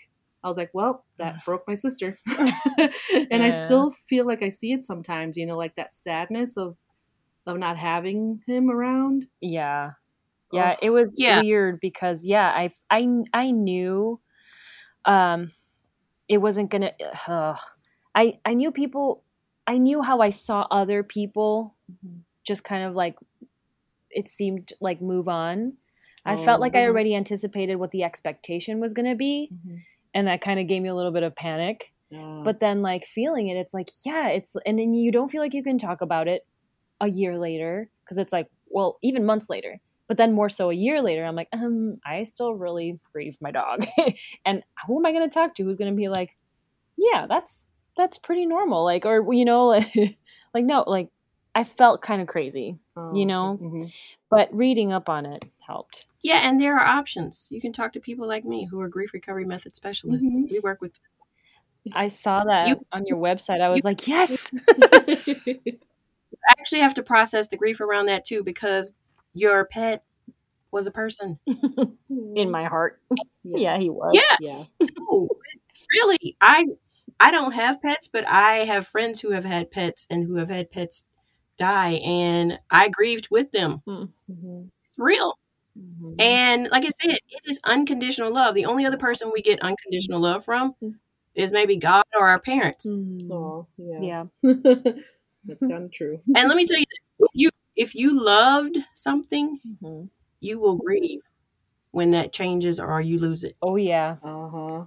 [0.44, 2.18] i was like well that broke my sister
[3.32, 6.76] and i still feel like i see it sometimes you know like that sadness of
[7.48, 9.92] of not having him around Yeah.
[10.52, 11.42] Yeah, it was Yeah.
[11.42, 14.20] weird because yeah, I I I knew
[15.08, 15.52] um
[16.30, 16.94] it wasn't to
[17.28, 17.58] uh,
[18.14, 19.24] I I knew people
[19.66, 21.76] I knew how I saw other people
[22.46, 23.16] just kind of like
[24.10, 25.74] it seemed like move on.
[26.26, 26.90] I felt like I Oh.
[26.90, 29.52] already anticipated what the expectation was going to be
[30.14, 31.94] and that kind of gave me a little bit of panic.
[32.10, 32.42] Yeah.
[32.44, 35.54] But then like feeling it it's like yeah, it's and then you don't feel like
[35.54, 36.46] you can talk about it
[37.02, 40.74] a year later because it's like well, even months later but then more so a
[40.74, 43.86] year later i'm like um i still really grieve my dog
[44.46, 46.36] and who am i going to talk to who's going to be like
[46.98, 47.66] yeah that's
[47.96, 49.94] that's pretty normal like or you know like,
[50.54, 51.10] like no like
[51.56, 52.80] i felt kind of crazy
[53.14, 53.60] you know?
[53.62, 53.94] Mhm.
[54.30, 57.48] but reading up on it helped Yeah, and there are options.
[57.52, 60.28] You can talk to people like me who are grief recovery method specialists.
[60.28, 60.50] Mhm.
[60.52, 60.94] We work with
[61.94, 64.52] i saw that You- on your website i was you- like yes
[66.50, 68.94] I actually have to process the grief around that too because
[69.38, 70.04] your pet
[70.72, 71.40] was a person.
[72.10, 73.00] in my heart
[73.44, 74.36] yeah, he was Yeah.
[74.40, 74.64] yeah
[74.98, 75.30] No,
[75.94, 76.36] really.
[76.42, 76.66] I
[77.20, 80.50] I don't have pets, but I have friends who have had pets and who have
[80.50, 81.06] had pets
[81.58, 83.82] die and I grieved with them.
[83.88, 84.70] Mhm.
[84.86, 85.34] It's real.
[85.78, 86.16] Mhm.
[86.22, 88.56] And like I said, it is unconditional love.
[88.56, 90.76] The only other person we get unconditional love from
[91.36, 92.86] is maybe God or our parents.
[92.90, 94.24] Aw, yeah yeah
[95.46, 96.86] that's kind of true And let me tell you,
[97.20, 100.10] this, you if you loved something, Mhm.
[100.42, 101.22] you will grieve
[101.92, 103.56] when that changes or you lose it.
[103.62, 104.18] oh yeah.
[104.24, 104.86] Uh-huh.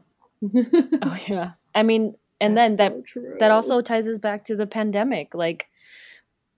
[1.03, 1.53] Oh yeah.
[1.74, 2.94] I mean and then that
[3.38, 5.35] that also ties us back to the pandemic.
[5.35, 5.68] Like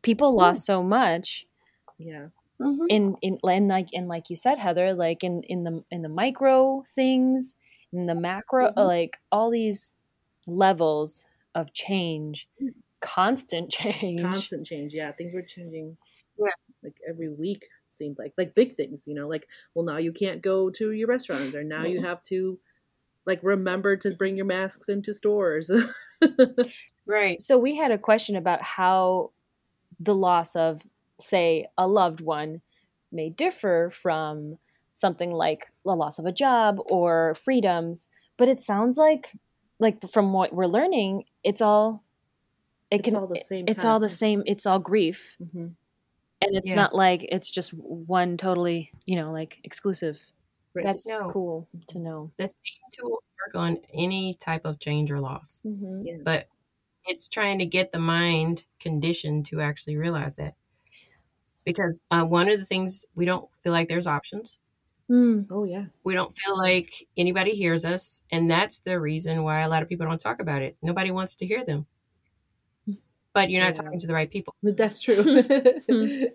[0.02, 1.46] people lost so much
[1.98, 2.28] yeah.
[2.60, 2.86] Mhm.
[2.88, 6.08] in in and like and like you said heather like in in the in the
[6.08, 7.56] micro things
[7.92, 8.86] in the macro Mhm.
[8.86, 9.94] like all these
[10.46, 12.48] levels of change
[13.00, 14.20] constant change.
[14.22, 14.92] Constant change.
[14.94, 15.96] Yeah things were changing
[16.38, 16.46] Yeah.
[16.82, 20.42] like every week seemed like like big things you know like well now you can't
[20.42, 22.58] go to your restaurants or now you have to
[23.26, 25.70] like remember to bring your masks into stores
[27.06, 27.42] Right.
[27.42, 29.32] so we had a question about how
[30.00, 30.82] the loss of
[31.20, 32.60] say a loved one
[33.12, 34.58] may differ from
[34.92, 39.32] something like the loss of a job or freedoms but it sounds like
[39.78, 42.02] like from what we're learning it's all
[42.90, 45.74] it It's can all the same it's kind all the same it's all grief Mhm.
[46.46, 46.76] And it's Yes.
[46.76, 50.20] not like it's just one totally you know like exclusive
[50.74, 50.86] Right.
[50.86, 51.30] that's No.
[51.30, 56.02] cool to know The same tools work on any type of change or loss, mm-hmm.
[56.06, 56.16] yeah.
[56.24, 56.48] but
[57.06, 60.54] it's trying to get the mind conditioned to actually realize that.
[61.64, 64.58] Because uh, one of the things we don't feel like there's options.
[65.10, 65.46] mm.
[65.50, 69.68] oh yeah We don't feel like anybody hears us, and that's the reason why a
[69.68, 70.76] lot of people don't talk about it.
[70.82, 71.86] Nobody wants to hear them.
[73.34, 73.82] But you're not Yeah.
[73.82, 74.54] talking to the right people.
[74.62, 75.22] that's true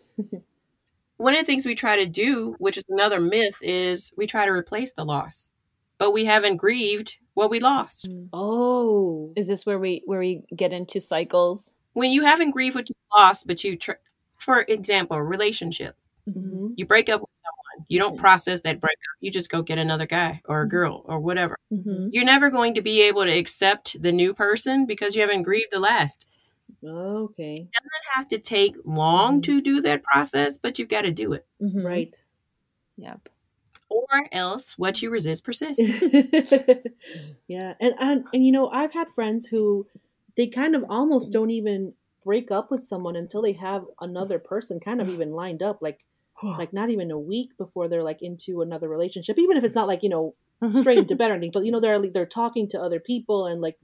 [1.18, 4.46] One of the things we try to do, which is another myth, is we try
[4.46, 5.50] to replace the loss,
[5.98, 8.08] but we haven't grieved what we lost.
[8.34, 12.88] oh is this where we where we get into cycles When you haven't grieved what
[12.90, 13.94] you lost, but you, tr-
[14.38, 15.96] for example, a relationship,
[16.30, 16.74] Mhm.
[16.78, 19.18] you break up with someone, you don't process that breakup.
[19.20, 21.58] You just go get another guy or a girl or whatever.
[21.74, 22.10] mm-hmm.
[22.12, 25.72] You're never going to be able to accept the new person because you haven't grieved
[25.72, 26.26] the last.
[26.84, 29.44] Okay It doesn't have to take long Mhm.
[29.44, 31.46] to do that process, but you've got to do it.
[31.60, 32.16] right
[32.98, 33.30] yep
[33.90, 35.80] Or else what you resist persists.
[37.48, 39.88] yeah and, and and you know i've had friends who
[40.36, 44.80] they kind of almost don't even break up with someone until they have another person
[44.80, 46.00] kind of even lined up like
[46.44, 49.88] like not even a week before they're like into another relationship even if it's not
[49.88, 50.36] like you know
[50.72, 53.46] straight into bed or anything but you know they're like they're talking to other people
[53.46, 53.78] and like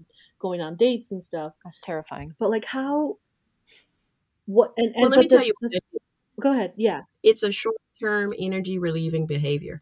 [0.43, 3.17] going on dates and stuff that's terrifying but like how
[4.45, 5.81] what and, and well, let but me tell you, the-
[6.39, 9.81] go ahead yeah it's a short term energy relieving behavior.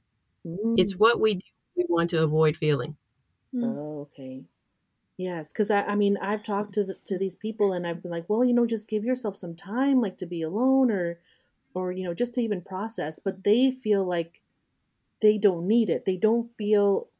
[0.75, 0.99] It's Mm.
[0.99, 1.47] what we do.
[1.75, 2.97] We want to avoid feeling.
[3.53, 4.45] Oh, okay.
[5.17, 8.11] Yes, because I, I mean, I've talked to the, to these people, and I've been
[8.11, 11.21] like, well, you know, just give yourself some time, like to be alone, or,
[11.75, 13.19] or you know, just to even process.
[13.19, 14.41] But they feel like
[15.21, 16.05] they don't need it.
[16.05, 17.10] They don't feel,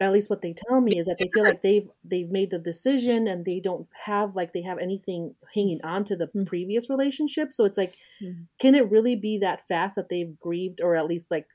[0.00, 2.58] at least what they tell me is that they feel like they've they've made the
[2.58, 6.46] decision, and they don't have like they have anything hanging on to the Mm.
[6.46, 7.52] previous relationship.
[7.52, 8.46] So it's like, Mm.
[8.58, 11.46] can it really be that fast that they've grieved, or at least like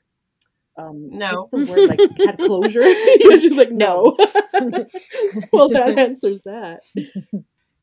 [0.76, 1.48] um No.
[1.52, 2.82] the word like had closure
[3.38, 4.16] she's like no
[5.52, 6.80] well that answers that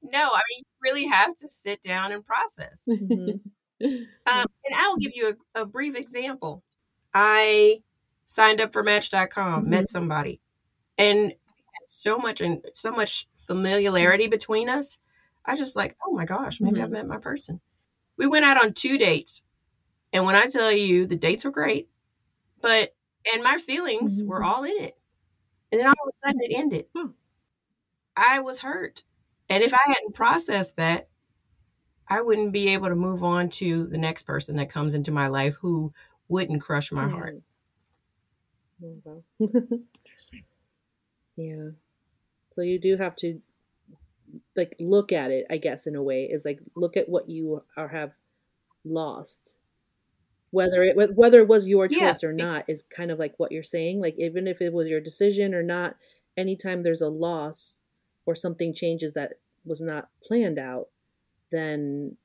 [0.01, 2.81] No, I mean, you really have to sit down and process.
[2.87, 3.41] Mhm.
[3.81, 6.63] Um, and I'll give you a, a brief example.
[7.13, 7.81] I
[8.27, 9.67] signed up for Match.com, Mhm.
[9.67, 10.39] met somebody,
[10.99, 11.33] and
[11.87, 14.99] so much and so much familiarity between us.
[15.45, 16.93] I just like, oh my gosh, maybe I've Mhm.
[16.93, 17.61] met my person.
[18.17, 19.43] We went out on two dates,
[20.13, 21.89] and when I tell you the dates were great,
[22.61, 22.95] but
[23.33, 24.27] and my feelings Mhm.
[24.27, 24.97] were all in it,
[25.71, 26.87] and then all of a sudden it ended.
[26.95, 27.11] Hmm.
[28.15, 29.03] I was hurt,
[29.49, 31.09] and if I hadn't processed that,
[32.07, 35.27] I wouldn't be able to move on to the next person that comes into my
[35.27, 35.93] life who
[36.27, 37.41] wouldn't crush my heart.
[41.39, 41.71] Yeah.
[42.49, 43.41] So you do have to
[44.55, 47.63] like look at it, I guess, in a way, is like look at what you
[47.77, 48.13] are have
[48.85, 49.57] lost.
[50.51, 53.51] Whether it whether it was your Yeah, choice or not is kind of like what
[53.51, 54.01] you're saying.
[54.01, 55.97] Like even if it was your decision or not,
[56.37, 57.81] anytime there's a loss
[58.25, 60.89] or something changes that was not planned out,
[61.51, 62.17] then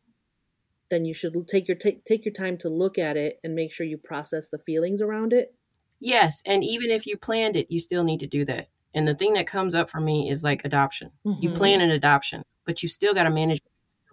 [0.91, 3.73] then you should take your take take your time to look at it and make
[3.73, 5.55] sure you process the feelings around it.
[5.99, 8.69] Yes, and even if you planned it, you still need to do that.
[8.95, 11.11] And the thing that comes up for me is like adoption.
[11.25, 11.55] You Mhm.
[11.57, 13.61] plan an adoption, but you still got to manage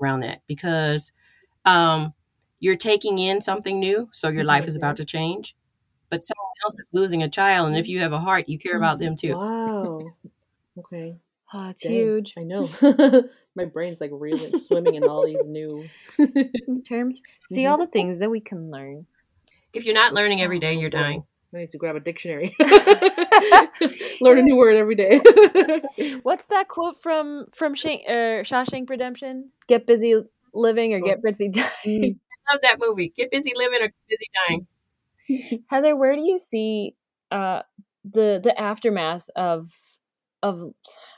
[0.01, 1.11] around that because
[1.65, 2.13] um,
[2.59, 5.55] you're taking in something new, so your life is about to change.
[6.09, 8.75] But someone else is losing a child, and if you have a heart, you care
[8.75, 9.35] about them too.
[9.35, 10.13] Wow.
[10.77, 11.17] Okay.
[11.53, 12.33] Oh, it's Dang, huge.
[12.37, 12.69] I know.
[13.55, 15.89] My brain's like reeling, swimming in all these new.
[16.87, 17.21] Terms.
[17.49, 17.69] See Mhm.
[17.69, 19.05] all the things that we can learn.
[19.73, 21.23] If you're not learning every day, you're dying.
[21.53, 22.55] I need to grab a dictionary.
[24.21, 25.19] Learn a new word every day.
[26.23, 29.49] What's that quote from from Shank, uh, Shawshank Redemption?
[29.67, 30.15] Get busy
[30.53, 31.05] living or Oh.
[31.05, 32.19] get busy dying.
[32.47, 33.13] I love that movie.
[33.15, 35.61] Get busy living or get busy dying.
[35.69, 36.95] Heather, where do you see
[37.31, 37.61] uh,
[38.09, 39.71] the the aftermath of
[40.43, 40.73] of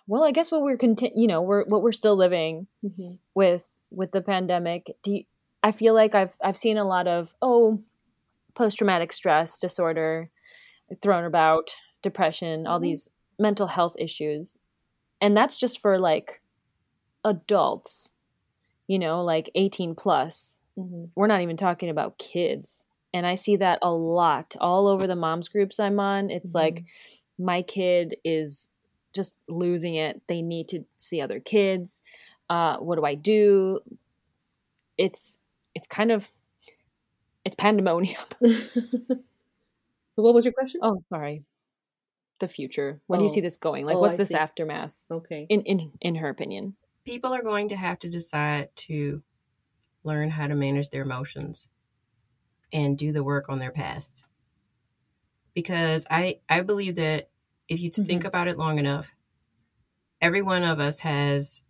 [0.07, 3.19] well, I guess what we're conti- you know we're what we're still living Mhm.
[3.35, 4.91] with with the pandemic.
[5.03, 5.23] Do you,
[5.63, 7.81] I feel like I've I've seen a lot of oh
[8.55, 10.29] post traumatic stress disorder
[11.01, 12.83] thrown about, depression, all Mhm.
[12.83, 14.57] these mental health issues,
[15.21, 16.41] and that's just for like
[17.23, 18.13] adults,
[18.87, 20.59] you know, like eighteen plus.
[20.77, 21.09] Mhm.
[21.15, 22.83] we're not even talking about kids.
[23.13, 26.31] And i see that a lot all over the moms groups i'm on.
[26.31, 26.83] It's like
[27.37, 28.71] my kid is
[29.13, 30.21] just losing it.
[30.27, 32.01] They need to see other kids.
[32.49, 33.81] Uh, what do i do?
[34.97, 35.37] It's
[35.75, 36.31] it's kind of
[37.45, 38.21] it's pandemonium
[40.15, 40.79] So what was your question?
[40.83, 41.43] oh sorry
[42.39, 43.33] the future when do you Oh.
[43.33, 44.35] see this going like Oh, what's I this see.
[44.35, 45.45] aftermath Okay.
[45.49, 46.75] in in in her opinion
[47.05, 49.21] People are going to have to decide to
[50.05, 51.67] learn how to manage their emotions
[52.71, 54.25] and do the work on their past.
[55.53, 57.29] Because I I believe that
[57.67, 58.27] if you think mm-hmm.
[58.27, 59.13] about it long enough,
[60.21, 61.61] every one of us has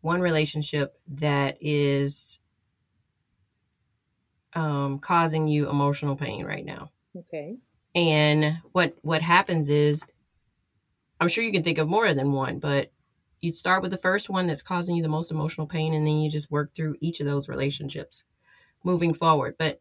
[0.00, 2.39] one relationship that is
[4.54, 6.90] um, causing you emotional pain right now.
[7.16, 7.56] Okay.
[7.94, 10.04] And what what happens is,
[11.20, 12.92] I'm sure you can think of more than one, but
[13.40, 16.18] you'd start with the first one that's causing you the most emotional pain, and then
[16.20, 18.24] you just work through each of those relationships
[18.84, 19.56] moving forward.
[19.58, 19.80] But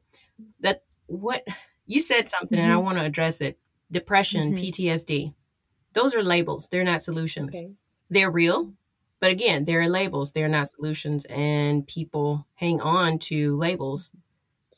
[0.59, 1.45] that what
[1.85, 2.83] you said something, and I Mhm.
[2.83, 3.59] want to address it.
[3.91, 4.59] Depression, Mhm.
[4.59, 5.33] PTSD,
[5.93, 6.69] those are labels.
[6.69, 7.55] They're not solutions.
[7.55, 7.73] Okay.
[8.09, 8.73] They're real,
[9.19, 10.31] but again, they're labels.
[10.31, 14.11] They're not solutions, and people hang on to labels.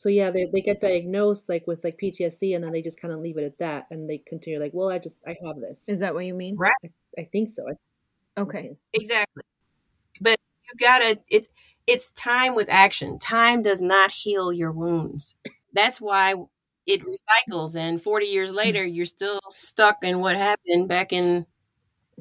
[0.02, 3.14] So yeah, they they get diagnosed like with like PTSD, and then they just kind
[3.14, 5.88] of leave it at that, and they continue like, well, I just I have this.
[5.88, 6.72] is that what you mean Right.
[7.16, 7.62] I think so.
[7.68, 9.44] I- okay Exactly.
[10.20, 11.50] But you gotta it's
[11.86, 13.20] it's time with action.
[13.20, 15.36] Time does not heal your wounds.
[15.72, 16.34] That's why
[16.84, 18.58] it recycles and 40 years mm-hmm.
[18.58, 21.46] later you're still stuck in what happened back in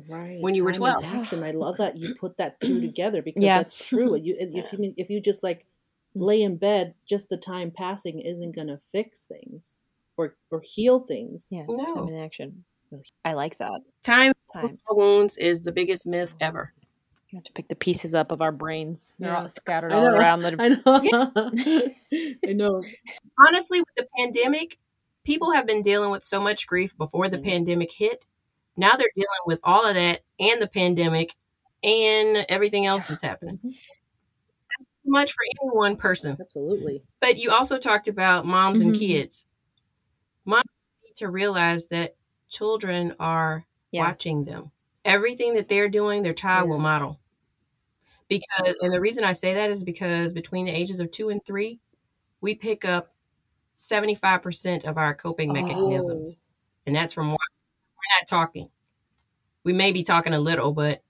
[0.08, 0.40] Right.
[0.40, 1.16] When you were time and 12.
[1.16, 1.44] Action.
[1.44, 3.58] I love that you put that two together because Yeah.
[3.58, 4.16] that's true.
[4.16, 5.66] You if you if you just like
[6.16, 6.22] Mm-hmm.
[6.24, 9.80] lay in bed, just the time passing isn't gonna fix things
[10.18, 11.48] or or heal things.
[11.52, 11.86] yeah No.
[11.86, 12.64] time in action
[13.24, 16.44] i like that time time wounds is the biggest myth mm-hmm.
[16.44, 16.74] ever.
[17.30, 19.14] You have to pick the pieces up of our brains.
[19.18, 20.58] They're all scattered all around the.
[20.60, 21.92] I know.
[22.46, 22.84] I know.
[23.48, 24.78] Honestly, with the pandemic,
[25.24, 27.46] people have been dealing with so much grief before the Mhm.
[27.46, 28.26] pandemic hit.
[28.76, 31.36] Now they're dealing with all of that and the pandemic
[31.84, 33.60] and everything else that's happening.
[33.60, 33.70] Mm-hmm.
[35.04, 36.38] That's too much for any one person.
[36.40, 37.04] Absolutely.
[37.20, 39.00] But you also talked about moms and Mhm.
[39.00, 39.46] kids.
[40.46, 40.64] Moms
[41.04, 42.16] need to realize that
[42.50, 44.04] children are Yeah.
[44.04, 44.72] watching them.
[45.06, 47.20] Everything that they're doing, their child will model.
[48.28, 51.44] Because, and the reason I say that is because between the ages of two and
[51.46, 51.80] three,
[52.40, 53.14] we pick up
[53.74, 56.36] 75% of our coping mechanisms.
[56.38, 56.42] Oh.
[56.86, 57.40] And that's from what
[57.96, 58.70] we're not talking.
[59.64, 61.04] We may be talking a little, but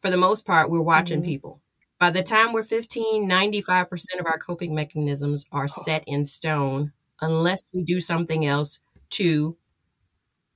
[0.00, 1.26] for the most part, we're watching Mhm.
[1.26, 1.60] people.
[2.02, 3.86] By the time we're 15, 95%
[4.18, 6.90] of our coping mechanisms are set in stone
[7.20, 8.80] unless we do something else
[9.10, 9.56] to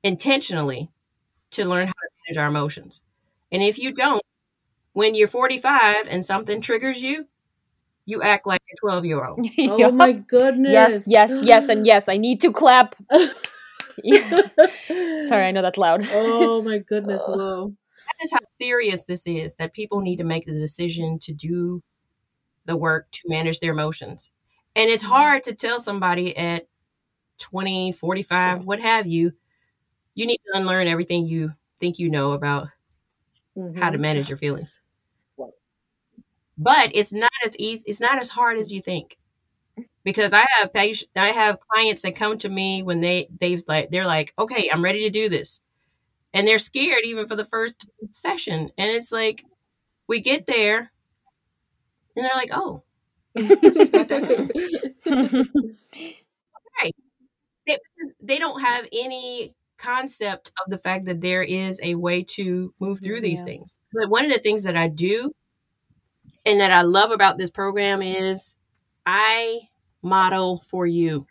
[0.03, 0.91] intentionally
[1.53, 3.01] to learn how to manage our emotions.
[3.53, 4.25] And if you don't,
[4.93, 7.29] when you're 45 and something triggers you,
[8.07, 9.47] you act like a 12 year old.
[9.57, 10.73] Oh my goodness.
[10.73, 12.09] Yes, yes, yes, and yes.
[12.09, 12.97] I need to clap.
[14.09, 16.09] Sorry, I know that's loud.
[16.11, 17.23] oh my goodness.
[17.25, 17.73] Whoa.
[18.07, 21.83] That is how serious this is that people need to make the decision to do
[22.67, 24.31] the work to manage their emotions.
[24.77, 26.69] And it's hard to tell somebody at
[27.39, 29.33] 20, 45, what have you,
[30.15, 32.69] you need to unlearn everything you think you know about
[33.77, 34.01] how to Mhm.
[34.01, 34.79] manage your feelings.
[35.39, 35.53] Right.
[36.59, 37.85] But it's not as easy.
[37.87, 39.19] It's not as hard as you think.
[40.05, 43.91] Because I have patient, I have clients that come to me when they they've like
[43.91, 45.61] they're like, okay, I'm ready to do this,
[46.37, 49.45] and they're scared even for the first session, and it's like
[50.09, 50.93] we get there,
[52.17, 52.83] and they're like, oh,
[53.37, 55.01] not that
[57.67, 57.79] they,
[58.23, 63.01] they don't have any concept of the fact that there is a way to move
[63.03, 63.45] through these Yeah.
[63.47, 63.79] things.
[63.93, 65.33] But one of the things that I do
[66.47, 68.55] and that I love about this program is
[69.05, 69.61] I
[70.03, 71.27] model for you.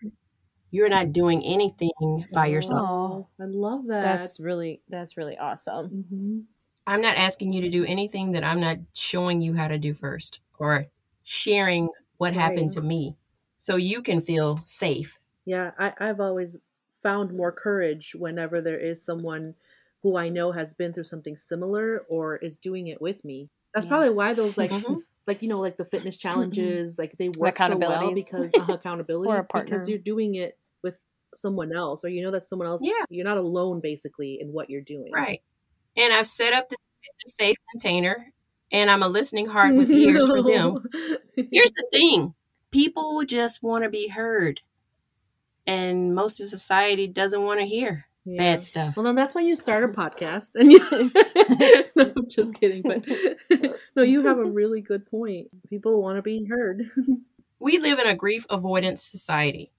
[0.75, 1.91] You're not doing anything
[2.33, 2.83] by yourself.
[2.83, 4.11] Oh, I love that.
[4.11, 5.89] That's really that's really awesome.
[5.89, 6.41] hmm
[6.87, 9.93] I'm not asking you to do anything that I'm not showing you how to do
[9.93, 10.87] first or
[11.23, 13.15] sharing what happened to me
[13.59, 15.17] so you can feel safe.
[15.45, 16.59] Yeah, I, I've always
[17.03, 19.55] found more courage whenever there is someone
[20.01, 23.49] who I know has been through something similar or is doing it with me.
[23.73, 23.89] That's Yeah.
[23.89, 25.03] probably why those like Mhm.
[25.27, 29.29] like you know like the fitness challenges like they work so well because uh, accountability
[29.29, 29.77] Or a partner.
[29.77, 33.03] because you're doing it with someone else or you know that someone else Yeah.
[33.09, 35.11] you're not alone basically in what you're doing.
[35.11, 35.41] Right.
[35.97, 36.87] And I've set up this,
[37.25, 38.31] this safe container
[38.71, 40.85] and I'm a listening heart with ears for them.
[41.35, 42.33] Here's the thing
[42.71, 44.61] people just want to be heard.
[45.67, 48.37] And most of society doesn't want to hear Yeah.
[48.37, 48.95] bad stuff.
[48.95, 50.49] Well, then that's why you start a podcast.
[50.55, 50.79] And you...
[51.95, 52.83] no, I'm just kidding.
[52.83, 53.03] But
[53.95, 55.47] no, you have a really good point.
[55.69, 56.83] People want to be heard.
[57.59, 59.71] We live in a grief avoidance society.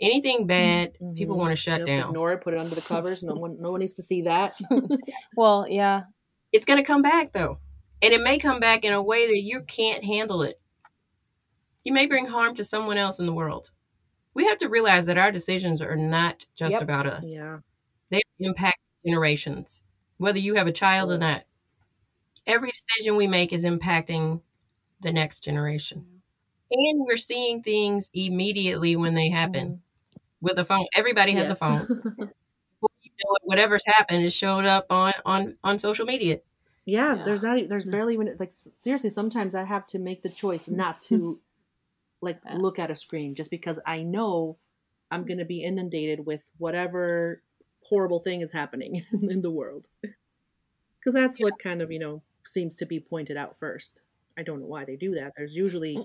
[0.00, 1.38] Anything bad, people Mhm.
[1.38, 2.08] want to shut Yep, down.
[2.10, 2.40] Ignore it.
[2.42, 3.22] Put it under the covers.
[3.22, 4.58] No one, no one needs to see that.
[5.36, 6.02] Well, yeah.
[6.52, 7.58] It's going to come back though.
[8.02, 10.60] And it may come back in a way that you can't handle it.
[11.84, 13.70] You may bring harm to someone else in the world.
[14.34, 16.82] We have to realize that our decisions are not just Yep.
[16.82, 17.32] about us.
[17.32, 17.58] yeah.
[18.10, 19.82] they impact generations,
[20.18, 21.44] whether you have a child or not.
[22.46, 24.40] Every decision we make is impacting
[25.00, 26.04] the next generation.
[26.70, 29.82] And we're seeing things immediately when they happen
[30.44, 30.86] with a phone.
[30.94, 31.92] Everybody has a Mm-hmm.
[32.16, 32.32] Phone.
[33.02, 36.40] You know whatever's happened is showed up on, on, on social media.
[36.84, 37.14] yeah.
[37.16, 37.24] Yeah.
[37.24, 37.68] There's not.
[37.68, 39.08] There's barely even like seriously.
[39.10, 41.38] Sometimes I have to make the choice not to
[42.20, 42.56] like Yeah.
[42.56, 44.56] look at a screen just because I know
[45.12, 47.40] I'm going to be inundated with whatever
[47.82, 49.86] horrible thing is happening in the world.
[50.02, 54.00] Because that's what kind of you know seems to be pointed out first.
[54.36, 55.34] I don't know why they do that.
[55.36, 55.96] There's usually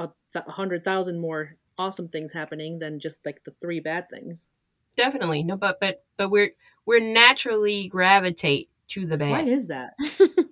[0.00, 4.08] a, th- a hundred thousand more awesome things happening than just like the three bad
[4.10, 4.48] things.
[4.96, 5.42] Definitely.
[5.42, 6.50] No, but but but we're
[6.86, 9.30] we're naturally gravitate to the bad.
[9.30, 9.48] Why bad.
[9.48, 9.94] is that?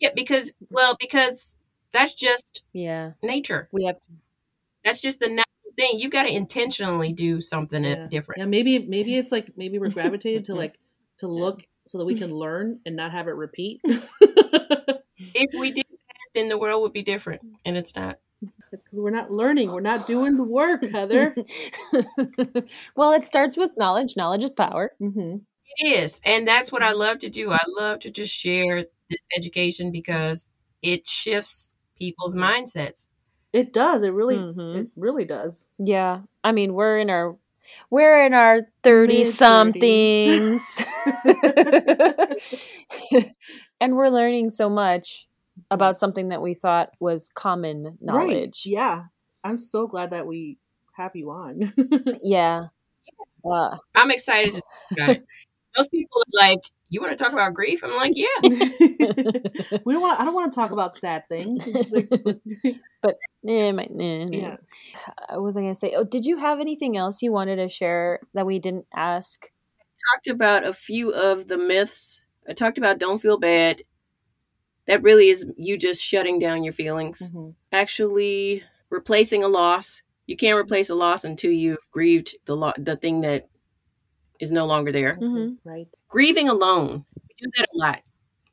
[0.00, 1.56] Yeah, because well, because
[1.92, 3.12] that's just Yeah.
[3.22, 3.68] nature.
[3.72, 3.96] We have
[4.84, 5.98] That's just the natural thing.
[5.98, 8.06] You got to intentionally do something Yeah.
[8.10, 8.40] different.
[8.40, 10.74] Yeah, maybe maybe it's like maybe we're gravitated to like
[11.18, 13.80] to look so that we can learn and not have it repeat.
[13.86, 18.18] If we did that, then the world would be different, and it's not.
[18.82, 21.34] Because we're not learning, we're not doing the work, Heather.
[22.96, 24.16] well, it starts with knowledge.
[24.16, 24.92] Knowledge is power.
[24.98, 25.36] hmm
[25.78, 27.52] It is, and that's what I love to do.
[27.52, 30.48] I love to just share this education because
[30.82, 33.08] it shifts people's mindsets.
[33.52, 34.02] It does.
[34.02, 34.80] It really, Mhm.
[34.80, 35.68] it really does.
[35.78, 36.22] Yeah.
[36.42, 37.36] I mean, we're in our
[37.88, 40.62] we're in our 30 somethings.
[43.80, 45.26] and we're learning so much
[45.74, 48.62] about something that we thought was common knowledge.
[48.66, 48.66] Right.
[48.66, 49.02] Yeah,
[49.42, 50.58] I'm so glad that we
[50.96, 51.72] have you on.
[52.22, 52.66] Yeah.
[53.44, 55.26] Uh, I'm excited to talk about it.
[55.76, 60.00] Most people are like, "You want to talk about grief?" I'm like, "Yeah." we don't
[60.00, 60.18] want.
[60.18, 61.62] I don't want to talk about sad things.
[63.02, 63.16] But
[63.46, 64.28] eh, my, eh, eh.
[64.30, 64.56] yeah.
[65.28, 65.94] I was I going to say?
[65.94, 69.50] Oh, did you have anything else you wanted to share that we didn't ask?
[70.12, 72.24] talked about a few of the myths.
[72.48, 73.82] I talked about don't feel bad.
[74.86, 77.30] That really is you just shutting down your feelings.
[77.32, 77.54] Mhm.
[77.72, 82.96] Actually, replacing a loss You can't replace a loss until you've grieved the lo- the
[82.96, 83.46] thing that
[84.40, 85.16] is no longer there.
[85.20, 85.68] Mm-hmm.
[85.68, 85.88] Right.
[86.08, 88.02] Grieving alone, we do that a lot.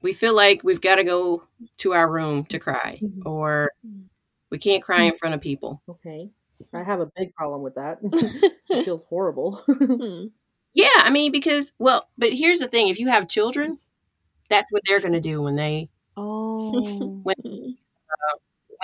[0.01, 1.43] We feel like we've got to go
[1.79, 3.25] to our room to cry, Mhm.
[3.25, 3.71] or
[4.51, 5.81] we can't cry in front of people.
[5.89, 6.29] Okay.
[6.73, 7.99] I have a big problem with that.
[8.69, 9.63] it feels horrible.
[9.67, 10.27] Hmm.
[10.73, 13.77] Yeah, I mean, because, well, but here's the thing if you have children,
[14.49, 15.89] that's what they're going to do when they,
[16.51, 17.21] oh.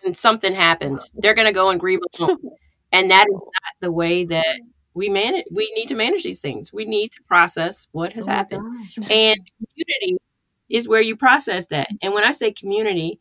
[0.03, 1.11] when something happens.
[1.15, 2.37] They're going to go and grieve alone.
[2.93, 4.59] And that is not the way that
[4.93, 5.43] we manage.
[5.51, 6.71] We need to manage these things.
[6.71, 8.63] We need to process what has Oh happened.
[8.63, 9.09] gosh.
[9.11, 10.17] And community
[10.69, 11.89] is where you process that.
[12.01, 13.19] And when I say community,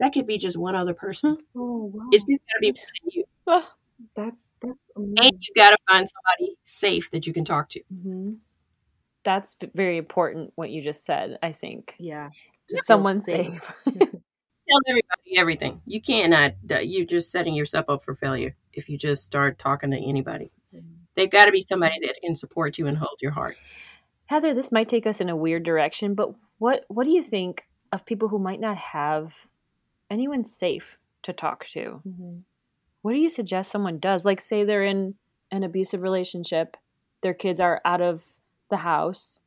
[0.00, 1.36] that could be just one other person.
[1.56, 2.06] Oh wow.
[2.10, 3.24] It's just got to be one of you.
[3.48, 3.70] Oh,
[4.16, 5.38] that's that's And amazing.
[5.42, 7.80] you got to find somebody safe that you can talk to.
[8.02, 8.32] hmm
[9.24, 10.52] that's very important.
[10.54, 11.96] What you just said, I think.
[11.98, 12.30] Yeah.
[12.68, 13.72] To feel Someone safe.
[13.84, 15.80] Tell everybody everything.
[15.86, 19.98] You cannot, you're just setting yourself up for failure if you just start talking to
[19.98, 20.50] anybody.
[21.14, 23.56] They've got to be somebody that can support you and hold your heart.
[24.26, 27.64] Heather, this might take us in a weird direction, but what what do you think
[27.92, 29.32] of people who might not have
[30.10, 32.02] anyone safe to talk to?
[32.06, 32.42] Mhm.
[33.02, 34.24] What do you suggest someone does?
[34.24, 35.14] Like say they're in
[35.50, 36.76] an abusive relationship,
[37.22, 38.24] their kids are out of
[38.68, 39.40] the house,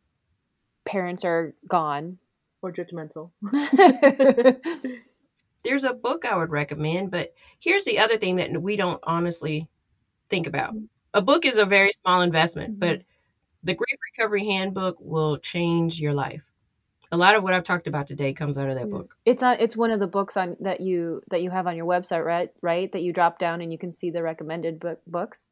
[0.86, 2.20] parents are gone.
[2.62, 3.32] Or judgmental.
[5.64, 9.68] There's a book I would recommend, but here's the other thing that we don't honestly
[10.30, 10.74] think about.
[10.74, 10.86] Mm-hmm.
[11.14, 12.80] A book is a very small investment, mm-hmm.
[12.80, 13.02] but
[13.64, 16.44] the Grief Recovery Handbook will change your life.
[17.12, 18.98] A lot of what I've talked about today comes out of that Yeah.
[18.98, 19.16] book.
[19.26, 21.88] it's on it's one of the books on that you that you have on your
[21.88, 22.52] website, right?
[22.62, 22.92] Right?
[22.92, 25.48] That you drop down and you can see the recommended book books.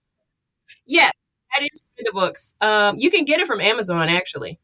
[0.86, 1.12] Yes,
[1.56, 2.54] that is one of the books.
[2.62, 4.60] Um, you can get it from Amazon actually,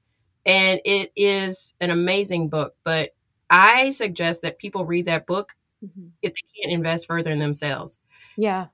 [0.46, 2.76] and it is an amazing book.
[2.84, 3.12] But
[3.50, 6.12] I suggest that people read that book Mhm.
[6.22, 8.00] if they can't invest further in themselves.
[8.38, 8.68] Yeah.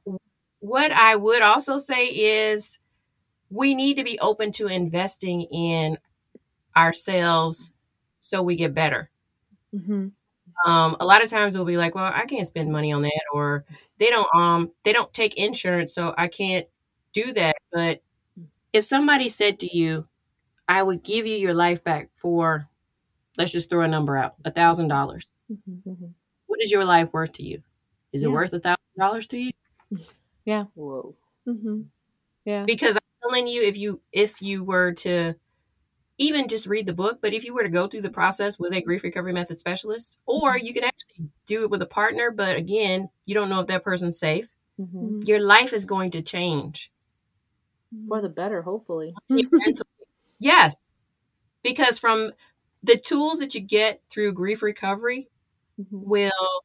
[0.60, 2.80] What I would also say is
[3.50, 5.98] we need to be open to investing in
[6.76, 7.72] ourselves
[8.20, 9.10] so we get better.
[9.74, 10.10] hmm
[10.66, 13.22] Um, a lot of times we'll be like, well, I can't spend money on that,
[13.34, 13.66] or
[13.98, 16.68] they don't um they don't take insurance, so I can't
[17.14, 17.56] do that.
[17.72, 18.02] But
[18.74, 20.08] if somebody said to you,
[20.70, 22.70] I would give you your life back for
[23.38, 25.34] let's just throw a number out, a thousand dollars.
[26.46, 27.62] What is your life worth to you?
[28.14, 29.52] Is it worth a thousand dollars to you?
[30.46, 30.66] Yeah.
[30.76, 31.16] Whoa.
[31.46, 31.82] hmm
[32.46, 32.66] Yeah.
[32.66, 35.34] because I'm telling you, if you if you were to
[36.20, 38.74] even just read the book, but if you were to go through the process with
[38.74, 42.58] a grief recovery method specialist, or you can actually do it with a partner, but
[42.58, 44.50] again, you don't know if that person's safe.
[44.80, 45.28] Mhm.
[45.28, 46.92] Your life is going to change.
[48.08, 49.16] For the better, hopefully.
[50.40, 50.96] yes,
[51.64, 52.32] because from
[52.84, 55.30] the tools that you get through grief recovery
[55.80, 55.88] Mhm.
[55.92, 56.64] will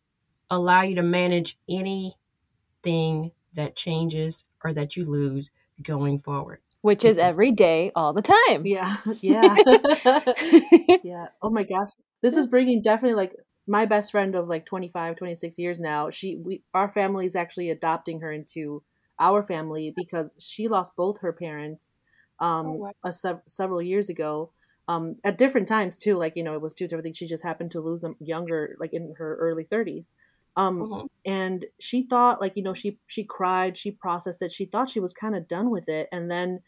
[0.51, 5.51] allow you to manage anything that changes or that you lose
[5.83, 6.61] going forward.
[6.83, 8.67] Which This is- every day, all the time.
[8.67, 8.97] Yeah.
[9.21, 9.57] Yeah.
[11.03, 11.29] yeah.
[11.43, 11.91] Oh my gosh.
[12.21, 13.35] This is bringing definitely like
[13.67, 16.11] my best friend of like 25, 26 years now.
[16.11, 18.83] She we our family is actually adopting her into
[19.19, 21.99] our family because she lost both her parents
[22.41, 22.93] um Oh, wow.
[23.05, 24.53] a sev- several years ago.
[24.89, 27.17] Um at different times too, like you know, it was two different things.
[27.19, 30.15] She just happened to lose them younger like in her early 30s.
[30.57, 31.09] Um Mhm.
[31.25, 35.01] and she thought like you know she she cried she processed it she thought she
[35.01, 36.63] was kind of done with it and then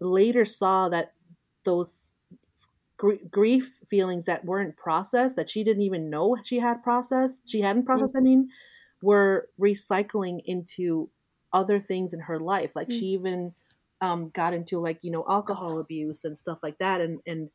[0.00, 1.14] later saw that
[1.64, 2.08] those
[2.96, 7.60] gr- grief feelings that weren't processed that she didn't even know she had processed she
[7.60, 8.50] hadn't processed i mean
[9.02, 11.10] were recycling into
[11.52, 13.54] other things in her life like she even
[14.00, 17.50] um, got into like you know alcohol abuse and stuff like that and and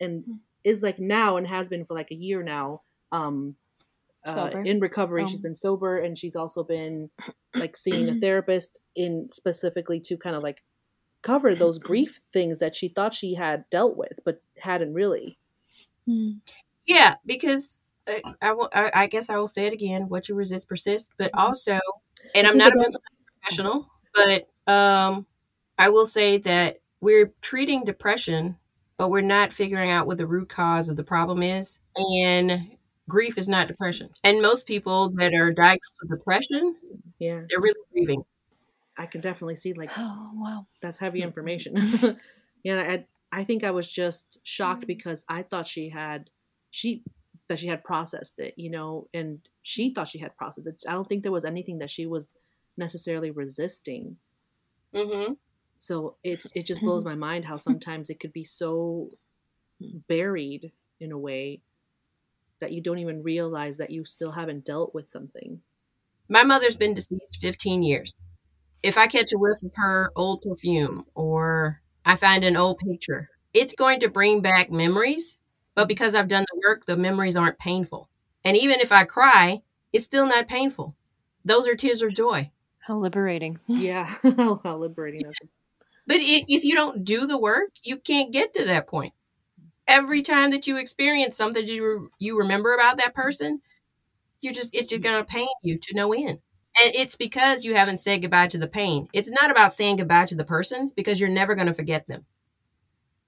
[0.00, 0.24] and
[0.64, 2.80] is like now and has been for like a year now
[3.12, 3.54] um
[4.26, 7.08] uh, in recovery She's been sober and she's also been
[7.54, 10.62] like seeing a therapist in specifically to kind of like
[11.22, 15.38] cover those grief things that she thought she had dealt with but hadn't really
[16.86, 17.76] Yeah, because
[18.08, 18.70] uh, I will.
[18.72, 20.08] I, I guess I will say it again.
[20.08, 21.10] What you resist persists.
[21.18, 21.78] But also,
[22.34, 25.26] and I'm not a mental health professional, but um,
[25.78, 28.56] I will say that we're treating depression,
[28.96, 31.78] but we're not figuring out what the root cause of the problem is.
[31.96, 32.70] And
[33.08, 34.10] grief is not depression.
[34.24, 36.76] And most people that are diagnosed with depression,
[37.18, 38.22] yeah they're really grieving.
[38.96, 40.66] i can definitely see like Oh wow.
[40.82, 41.76] that's heavy information
[42.62, 42.80] yeah
[43.32, 46.30] I, I think i was just shocked because i thought she had
[46.70, 47.02] she
[47.48, 50.92] that she had processed it you know and she thought she had processed it i
[50.92, 52.28] don't think there was anything that she was
[52.76, 54.16] necessarily resisting
[54.94, 55.32] hmm
[55.78, 57.20] so it it just blows mm-hmm.
[57.20, 59.10] my mind how sometimes it could be so
[60.08, 61.62] buried in a way
[62.60, 65.60] that you don't even realize that you still haven't dealt with something
[66.28, 68.20] My mother's been deceased 15 years.
[68.82, 73.28] If I catch a whiff of her old perfume or I find an old picture,
[73.54, 75.38] it's going to bring back memories.
[75.74, 78.08] But because I've done the work, the memories aren't painful.
[78.44, 79.62] And even if I cry,
[79.92, 80.96] it's still not painful.
[81.44, 82.50] Those are tears of joy.
[82.80, 83.60] How liberating.
[83.68, 84.06] Yeah,
[84.64, 85.22] how liberating.
[85.26, 85.48] Yeah.
[86.08, 89.12] But if you don't do the work, you can't get to that point.
[89.86, 93.60] Every time that you experience something you you remember about that person,
[94.40, 96.38] you're just it's just going to pain you to no end.
[96.82, 99.08] And it's because you haven't said goodbye to the pain.
[99.12, 102.24] It's not about saying goodbye to the person because you're never going to forget them.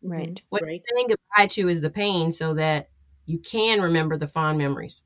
[0.03, 0.41] Right.
[0.49, 0.71] What right.
[0.71, 2.89] you're saying goodbye to is the pain so that
[3.27, 5.03] you can remember the fond memories.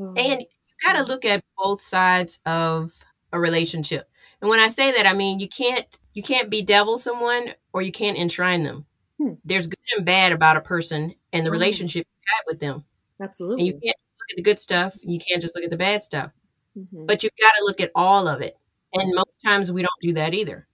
[0.00, 0.14] Oh.
[0.16, 0.46] And you
[0.84, 2.92] got to look at both sides of
[3.32, 4.08] a relationship.
[4.40, 5.84] And when I say that, I mean you can't
[6.14, 8.86] you can't bedevil someone or you can't enshrine them.
[9.18, 9.34] Hmm.
[9.44, 11.56] There's good and bad about a person and the Right.
[11.58, 12.84] relationship you have with them.
[13.20, 13.60] Absolutely.
[13.60, 13.84] And you can't
[14.20, 14.96] look at the good stuff.
[15.02, 16.32] You can't just look at the bad stuff.
[16.76, 17.06] Mhm.
[17.06, 18.56] But you've got to look at all of it.
[18.94, 20.66] And most times we don't do that either.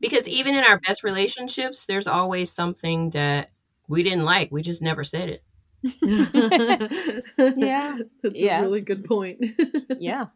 [0.00, 3.50] Because even in our best relationships, there's always something that
[3.88, 4.52] we didn't like.
[4.52, 5.42] We just never said it.
[7.56, 7.98] Yeah.
[8.22, 8.60] That's Yeah.
[8.60, 9.40] a really good point.
[10.00, 10.26] Yeah.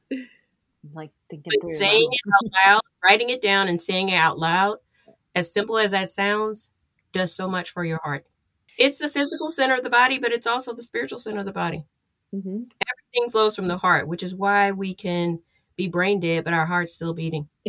[0.93, 4.79] Like thinking But saying it out loud, writing it down and saying it out loud,
[5.35, 6.71] as simple as that sounds,
[7.13, 8.25] does so much for your heart.
[8.79, 11.53] It's the physical center of the body, but it's also the spiritual center of the
[11.53, 11.85] body.
[12.33, 12.63] hmm
[13.13, 15.39] Everything flows from the heart, which is why we can
[15.77, 17.49] be brain dead, but our heart's still beating.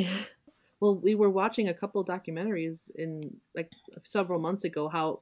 [0.80, 3.22] Well, we were watching a couple documentaries in
[3.54, 3.70] like
[4.04, 5.20] several months ago how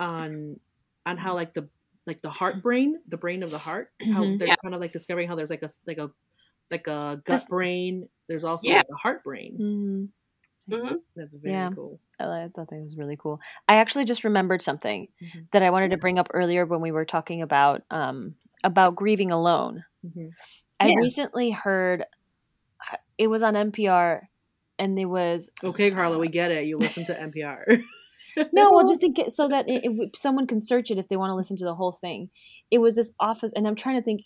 [0.00, 0.58] on
[1.06, 1.68] on how like the
[2.06, 4.38] like the heart brain, the brain of the heart, how Mhm.
[4.38, 4.56] they're Yeah.
[4.64, 6.10] kind of like discovering how there's like a like a
[6.70, 8.08] like a gut brain.
[8.28, 8.78] There's also Yeah.
[8.78, 10.10] like a heart brain.
[10.68, 10.78] Mhm.
[10.88, 11.70] hmm That's very Yeah.
[11.74, 12.00] cool.
[12.20, 13.40] I thought that was really cool.
[13.68, 15.50] I actually just remembered something Mhm.
[15.52, 19.30] that I wanted to bring up earlier when we were talking about um, about grieving
[19.30, 19.84] alone.
[20.02, 20.28] hmm
[20.78, 20.96] I Yeah.
[20.96, 22.04] recently heard
[23.18, 24.28] it was on NPR,
[24.78, 26.66] and it was Okay, Carla, we get it.
[26.66, 27.82] You listen to NPR.
[28.52, 31.16] no, well, just to get so that it, it, someone can search it if they
[31.16, 32.30] want to listen to the whole thing.
[32.70, 34.22] It was this office, and I'm trying to think.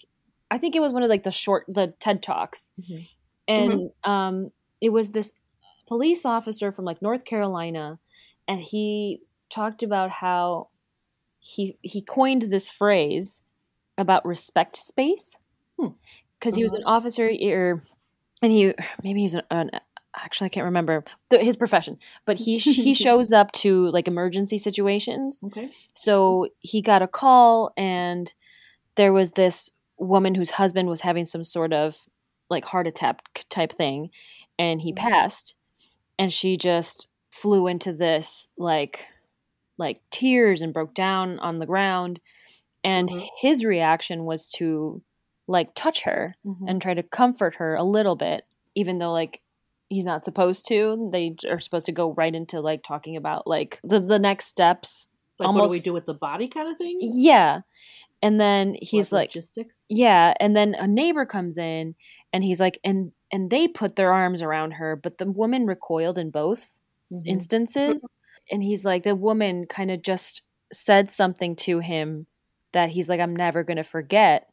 [0.55, 3.09] I think it was one of like the short the TED talks, Mhm.
[3.49, 4.51] and um,
[4.81, 5.33] it was this
[5.87, 7.99] police officer from like North Carolina,
[8.47, 10.69] and he talked about how
[11.39, 13.43] he he coined this phrase
[13.99, 15.37] about respect space
[15.79, 15.89] Hmm.
[16.39, 17.83] because he was an officer or
[18.43, 19.71] and he maybe he's an, an
[20.17, 24.59] actually I can't remember the, his profession, but he he shows up to like emergency
[24.59, 25.41] situations.
[25.45, 25.71] okay.
[25.95, 28.33] So he got a call, and
[28.95, 31.97] there was this woman whose husband was having some sort of
[32.51, 33.19] like heart attack
[33.49, 34.11] type thing,
[34.59, 34.97] and he Mhm.
[34.97, 35.55] passed,
[36.19, 39.07] and she just flew into this like
[39.77, 42.21] like tears and broke down on the ground,
[42.85, 43.29] and Mhm.
[43.41, 45.03] his reaction was to
[45.49, 46.69] like touch her Mhm.
[46.69, 49.43] and try to comfort her a little bit, even though like
[49.91, 51.09] he's not supposed to.
[51.13, 55.09] They are supposed to go right into like talking about like the the next steps.
[55.41, 56.97] like what do we do with the body kind of thing?
[57.01, 57.63] Yeah,
[58.25, 59.85] and then he's like, logistics.
[59.89, 61.95] yeah, and then a neighbor comes in
[62.33, 66.19] and he's like, and and they put their arms around her, but the woman recoiled
[66.19, 66.81] in both
[67.13, 67.23] Mhm.
[67.27, 68.05] instances,
[68.51, 72.27] and he's like, the woman kind of just said something to him
[72.73, 74.49] that he's like, I'm never gonna forget.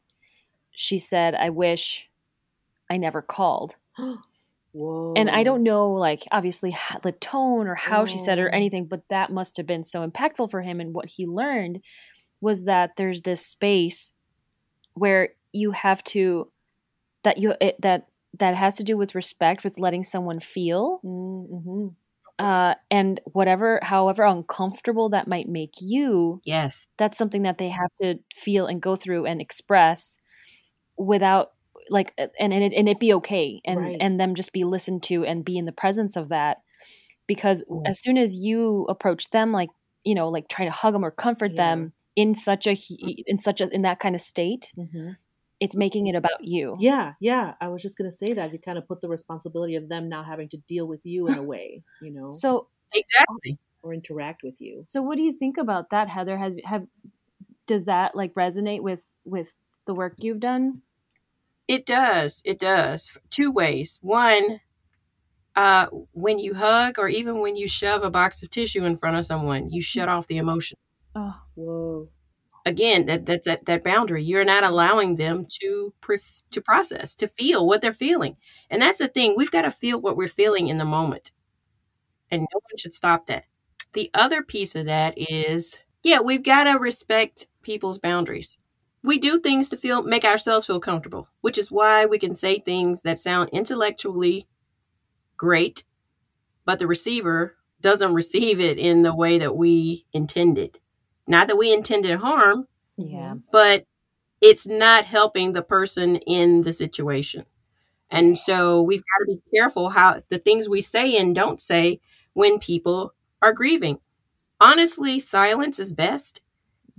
[0.71, 2.09] She said, I wish
[2.89, 3.75] I never called.
[4.73, 5.13] Whoa.
[5.17, 8.85] and I don't know, like obviously the tone or how she said it or anything,
[8.85, 10.79] but that must have been so impactful for him.
[10.79, 11.81] And what he learned
[12.41, 14.13] was that there's this space
[14.93, 16.51] where you have to
[17.23, 18.07] that you it, that
[18.39, 21.87] that has to do with respect, with letting someone feel, Mm-hmm.
[22.39, 26.87] uh, and whatever, however uncomfortable that might make you, Yes.
[26.97, 30.17] that's something that they have to feel and go through and express
[30.97, 31.51] without
[31.89, 33.97] like and and it, and it be okay and Right.
[33.99, 36.57] and them just be listened to and be in the presence of that
[37.27, 37.83] because Mm.
[37.87, 39.69] as soon as you approach them like
[40.03, 41.57] you know like trying to hug them or comfort Yeah.
[41.57, 45.11] them in such a he- in such a in that kind of state Mm-hmm.
[45.59, 47.53] it's making it about you Yeah, yeah.
[47.61, 50.23] I was just gonna say that you kind of put the responsibility of them now
[50.23, 53.57] having to deal with you in a way, you know, so Exactly.
[53.83, 54.83] or interact with you.
[54.87, 56.85] so what do you think about that heather has have
[57.67, 59.53] does that like resonate with with
[59.85, 60.81] the work you've done
[61.67, 62.41] It does.
[62.43, 63.17] It does.
[63.29, 63.97] Two ways.
[64.01, 64.59] One,
[65.55, 69.15] uh, when you hug or even when you shove a box of tissue in front
[69.17, 70.77] of someone, you shut off the emotion.
[71.15, 72.09] Oh Whoa.
[72.65, 74.23] Again, that that's that, that boundary.
[74.23, 76.19] You're not allowing them to pre-
[76.51, 78.37] to process, to feel what they're feeling,
[78.71, 79.35] and that's the thing.
[79.37, 81.31] We've got to feel what we're feeling in the moment,
[82.31, 83.45] and no one should stop that.
[83.93, 88.57] The other piece of that is, yeah, we've got to respect people's boundaries.
[89.03, 92.59] We do things to feel make ourselves feel comfortable, which is why we can say
[92.59, 94.47] things that sound intellectually
[95.37, 95.83] great,
[96.65, 100.79] but the receiver doesn't receive it in the way that we intended.
[101.31, 102.67] Not that we intended harm,
[102.97, 103.35] Yeah.
[103.51, 103.85] but
[104.41, 107.45] it's not helping the person in the situation.
[108.11, 111.99] And so we've got to be careful how the things we say and don't say
[112.33, 113.99] when people are grieving.
[114.61, 116.43] Honestly, silence is best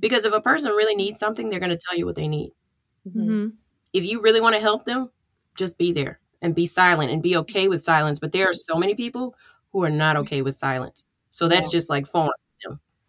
[0.01, 2.53] because if a person really needs something, they're going to tell you what they need.
[3.13, 3.49] hmm
[3.93, 5.11] If you really want to help them,
[5.57, 8.19] just be there and be silent and be okay with silence.
[8.21, 9.35] But there are so many people
[9.73, 11.05] who are not okay with silence.
[11.31, 11.79] So that's Yeah.
[11.79, 12.33] just like foreign.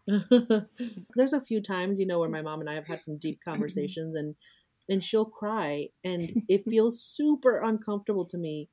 [1.16, 3.40] There's a few times, you know, where my mom and I have had some deep
[3.44, 4.36] conversations and
[4.90, 8.70] and she'll cry and it feels super uncomfortable to me.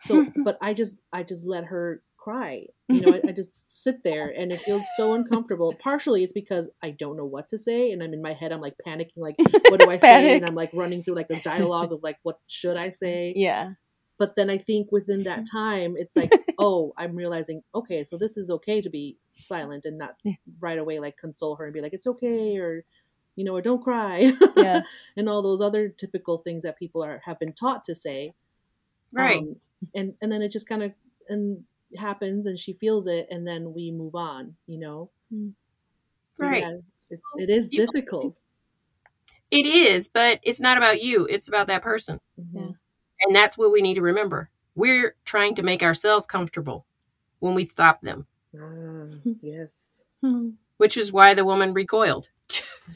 [0.00, 2.66] So but I just I just let her cry.
[2.88, 5.74] You know, I, I just sit there and it feels so uncomfortable.
[5.82, 8.60] Partially it's because I don't know what to say and I'm in my head I'm
[8.60, 9.36] like panicking like
[9.68, 10.36] what do I say?
[10.36, 13.32] And I'm like running through like a dialogue of like what should I say?
[13.36, 13.72] Yeah.
[14.18, 18.36] But then I think within that time, it's like, oh, I'm realizing, okay, so this
[18.36, 20.34] is okay to be silent and not Yeah.
[20.60, 22.84] right away like console her and be like, it's okay, or
[23.36, 24.82] you know, or don't cry, Yeah.
[25.16, 28.34] and all those other typical things that people are have been taught to say,
[29.12, 29.38] Right.
[29.38, 29.56] Um,
[29.94, 30.92] and and then it just kind of
[31.28, 31.64] and
[31.96, 35.10] happens, and she feels it, and then we move on, you know,
[36.38, 36.62] right.
[36.62, 36.76] yeah,
[37.10, 38.40] it's, it is difficult.
[39.50, 41.26] It is, but it's not about you.
[41.26, 42.20] It's about that person.
[42.40, 42.74] Mhm.
[43.24, 44.50] And that's what we need to remember.
[44.74, 46.84] We're trying to make ourselves comfortable
[47.40, 48.26] when we stop them,
[48.58, 49.06] Ah,
[49.42, 49.84] yes.
[50.78, 52.28] which is why the woman recoiled.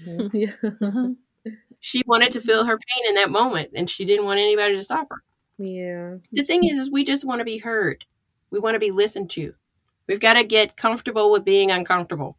[0.06, 0.52] Yeah.
[0.62, 1.16] Mhm.
[1.80, 4.82] She wanted to feel her pain in that moment and she didn't want anybody to
[4.82, 5.22] stop her.
[5.58, 6.16] yeah.
[6.32, 8.04] The thing is, is we just want to be heard.
[8.50, 9.54] We want to be listened to.
[10.08, 12.36] We've got to get comfortable with being uncomfortable.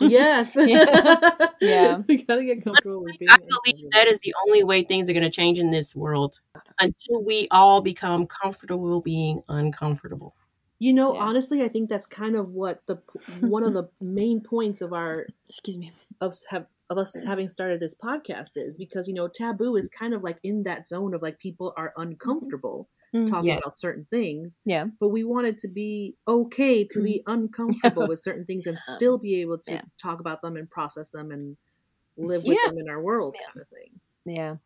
[0.00, 0.56] Yes.
[0.66, 1.46] Yeah.
[1.60, 1.98] Yeah.
[2.08, 3.90] we gotta get comfortable with being I believe uncomfortable.
[3.92, 6.40] that is the only way things are going to change in this world
[6.80, 10.34] until we all become comfortable being uncomfortable.
[10.78, 11.20] You know, Yeah.
[11.22, 12.96] honestly, I think that's kind of what the
[13.40, 15.90] one of the main points of our Excuse me.
[16.20, 20.14] of have of us having started this podcast is because you know taboo is kind
[20.14, 23.28] of like in that zone of like people are uncomfortable Mhm.
[23.28, 23.58] talking Yeah.
[23.58, 24.86] about certain things Yeah.
[25.00, 29.40] but we wanted to be okay to be uncomfortable with certain things and still be
[29.40, 29.82] able to Yeah.
[30.00, 31.56] talk about them and process them and
[32.16, 32.68] live with Yeah.
[32.70, 33.46] them in our world Yeah.
[33.52, 34.56] kind of thing Yeah.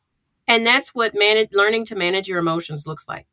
[0.49, 3.27] And that's what manage, learning to manage your emotions looks like.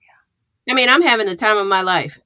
[0.00, 0.72] Yeah.
[0.72, 2.22] I mean, I'm having the time of my life,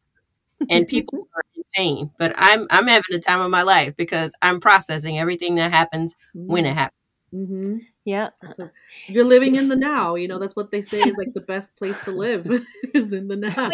[0.70, 4.32] and people are in pain, but I'm I'm having the time of my life because
[4.42, 6.98] I'm processing everything that happens when it happens.
[7.32, 7.78] mm-hmm.
[8.04, 8.30] Yeah.
[8.56, 8.70] So
[9.06, 10.14] you're living in the now.
[10.14, 12.50] You know, that's what they say is like the best place to live
[12.94, 13.70] is in the now.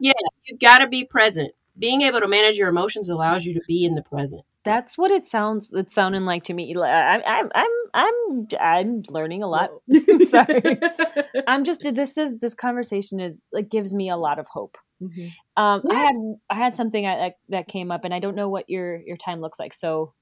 [0.00, 0.12] Yeah,
[0.44, 1.52] you got to be present.
[1.78, 4.42] Being able to manage your emotions allows you to be in the present.
[4.64, 5.70] That's what it sounds.
[5.72, 6.74] It's sounding like to me.
[6.76, 7.50] Like, I, I'm.
[7.54, 7.66] I'm.
[7.94, 8.46] I'm.
[8.60, 9.70] I'm learning a lot.
[10.26, 10.62] Sorry.
[11.46, 11.82] I'm just.
[11.82, 12.38] This is.
[12.38, 13.42] This conversation is.
[13.52, 14.78] Like gives me a lot of hope.
[15.02, 15.32] Mhm.
[15.56, 16.14] Um, I had
[16.50, 19.16] I had something I, that that came up, and I don't know what your your
[19.16, 19.74] time looks like.
[19.74, 20.14] So,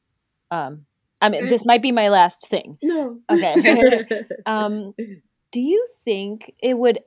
[0.51, 0.87] um,
[1.21, 2.79] I mean, this might be my last thing.
[2.83, 3.19] No.
[3.31, 4.07] Okay.
[4.47, 4.95] Um,
[5.53, 7.01] do you think it would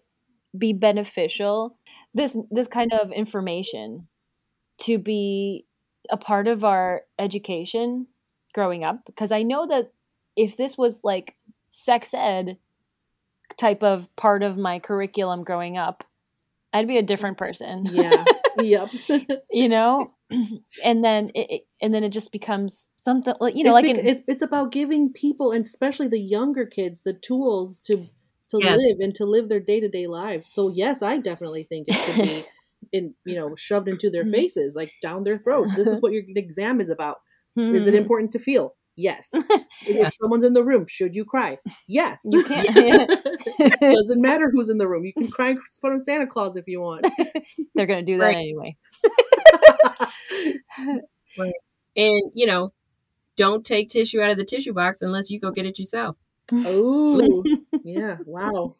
[0.57, 1.77] be beneficial
[2.13, 4.07] this this kind of information
[4.81, 5.65] to be
[6.10, 8.08] a part of our education
[8.54, 9.06] growing up?
[9.06, 9.91] Because I know that
[10.36, 11.36] if this was like
[11.70, 12.58] sex ed
[13.58, 16.04] type of part of my curriculum growing up,
[16.72, 17.86] I'd be a different person.
[17.86, 18.28] yeah.
[18.56, 18.89] Yep.
[19.51, 20.14] you know
[20.84, 23.95] and then it, it and then it just becomes something like you know it's like
[23.95, 27.97] bec- in, it's it's about giving people and especially the younger kids the tools to
[28.49, 28.78] to Yes.
[28.78, 30.47] live and to live their day-to-day lives.
[30.51, 32.45] So yes, I definitely think it should be
[32.94, 34.32] in you know shoved into their Mhm.
[34.32, 35.76] faces like down their throats.
[35.76, 37.18] This is what your exam is about.
[37.58, 37.98] Is it Hmm.
[37.98, 38.76] important to feel?
[38.96, 39.28] Yes.
[39.88, 40.08] Yeah.
[40.08, 41.58] If someone's in the room, should you cry?
[41.88, 42.20] Yes.
[42.24, 43.10] You can't-
[43.82, 45.04] Doesn't matter who's in the room.
[45.04, 47.06] You can cry in front of Santa Claus if you want.
[47.76, 48.38] they're gonna do that Right.
[48.38, 48.78] anyway
[51.96, 52.74] And you know,
[53.36, 56.16] don't take tissue out of the tissue box unless you go get it yourself.
[56.52, 57.44] Oh,
[57.84, 58.18] yeah.
[58.26, 58.76] Wow.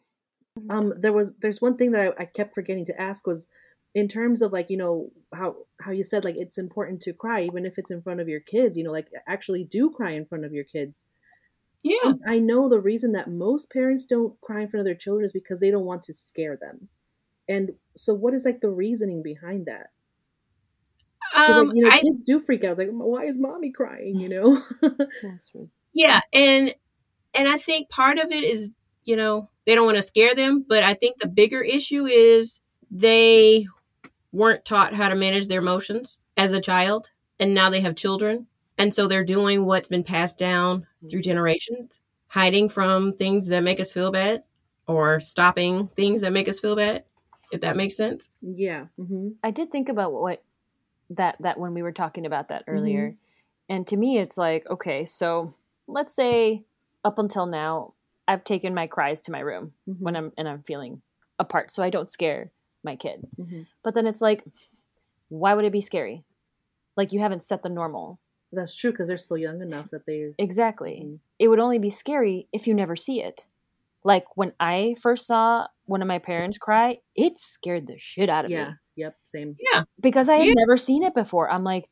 [0.70, 3.48] Um, there was there's one thing that I, I kept forgetting to ask was
[3.94, 7.42] in terms of like you know how how you said like it's important to cry
[7.42, 8.76] even if it's in front of your kids.
[8.76, 11.06] You know, like actually do cry in front of your kids.
[11.82, 11.98] Yeah.
[12.02, 15.24] Some- I know the reason that most parents don't cry in front of their children
[15.24, 16.88] is because they don't want to scare them.
[17.48, 19.88] And so, what is like the reasoning behind that
[21.34, 22.72] Um, like, you know, I, kids do freak out.
[22.72, 24.16] It's like, why is mommy crying?
[24.20, 24.62] You know?
[25.92, 26.74] Yeah, and
[27.34, 28.70] and I think part of it is,
[29.04, 32.60] you know, they don't want to scare them, but I think the bigger issue is
[32.90, 33.66] they
[34.34, 38.46] weren't taught how to manage their emotions as a child, and now they have children,
[38.76, 43.78] and so they're doing what's been passed down through generations, hiding from things that make
[43.80, 44.42] us feel bad
[44.86, 47.04] or stopping things that make us feel bad.
[47.52, 48.28] if that makes sense.
[48.42, 48.86] Yeah.
[48.98, 49.28] Mm-hmm.
[49.42, 50.42] I did think about what
[51.10, 53.14] that that when we were talking about that earlier.
[53.68, 55.54] And to me it's like, okay, so
[55.86, 56.64] let's say
[57.04, 57.92] up until now
[58.26, 60.02] I've taken my cries to my room Mm-hmm.
[60.04, 61.02] when I'm and I'm feeling
[61.38, 62.50] apart so I don't scare
[62.84, 63.26] my kid.
[63.36, 64.44] hmm But then it's like
[65.28, 66.24] why would it be scary?
[66.96, 68.20] Like you haven't set the normal.
[68.52, 70.30] That's true because they're still young enough that they.
[70.38, 71.00] Exactly.
[71.04, 71.18] Mhm.
[71.38, 73.48] It would only be scary if you never see it.
[74.04, 78.44] Like when I first saw one of my parents cry, it scared the shit out
[78.44, 78.68] of Yeah.
[78.68, 79.16] me Yep.
[79.24, 79.56] Same.
[79.72, 79.82] Yeah.
[80.00, 80.54] Because I had Yeah.
[80.56, 81.50] never seen it before.
[81.50, 81.90] I'm like,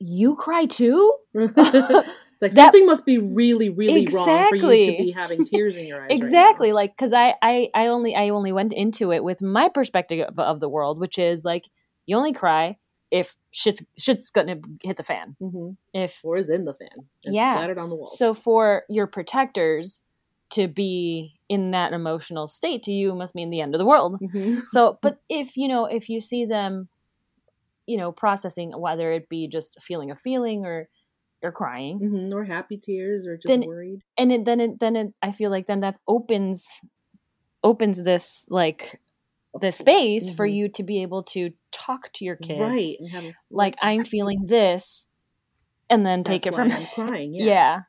[0.00, 1.14] you cry too?
[2.40, 4.62] it's like That- something must be really, really wrong for you
[4.96, 6.08] to be having tears in your eyes.
[6.08, 6.72] right exactly.
[6.72, 10.38] Like, cause I, I, I only, I only went into it with my perspective of,
[10.38, 11.68] of the world, which is like,
[12.06, 12.78] you only cry
[13.10, 15.34] if shit's shit's gonna hit the fan.
[15.42, 15.76] Mhm.
[15.94, 16.88] If Or is in the fan.
[17.24, 17.56] And Yeah.
[17.56, 18.16] Splattered on the walls.
[18.18, 20.00] so, for your protectors
[20.50, 24.20] to be in that emotional state to you must mean the end of the world.
[24.20, 24.62] Mhm.
[24.66, 26.88] So, but if you know, if you see them,
[27.86, 30.88] you know, processing whether it be just feeling a feeling or
[31.42, 32.32] or crying, Mhm.
[32.34, 34.02] Or happy tears or just Then- worried.
[34.16, 36.66] and it, then it then it I feel like then that opens
[37.64, 39.00] opens this like
[39.60, 40.54] the space for Mhm.
[40.54, 42.96] you to be able to talk to your kids, Right.
[43.00, 45.06] And have, Like I'm feeling this,
[45.90, 47.34] and then take that's it from I'm crying.
[47.34, 47.44] yeah.
[47.44, 47.80] Yeah.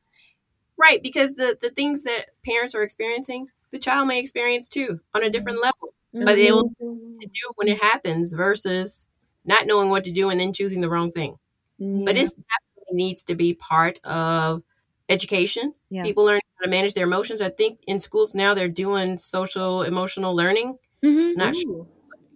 [0.77, 5.23] Right, because the the things that parents are experiencing, the child may experience too on
[5.23, 5.93] a different level.
[6.13, 7.19] But they will Mhm.
[7.19, 9.07] to do when it happens versus
[9.45, 11.37] not knowing what to do and then choosing the wrong thing.
[11.77, 12.23] But Yeah.
[12.23, 14.63] it definitely needs to be part of
[15.09, 15.73] education.
[15.89, 16.03] Yeah.
[16.03, 17.41] People learn how to manage their emotions.
[17.41, 20.77] I think in schools now they're doing social emotional learning.
[21.03, 21.35] Mhm.
[21.35, 21.87] Not sure,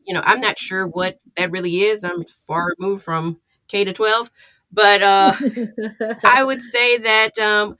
[0.05, 2.03] you know, I'm not sure what that really is.
[2.03, 4.31] I'm far removed from K to 12,
[4.71, 5.33] but uh
[6.23, 7.77] I would say that um,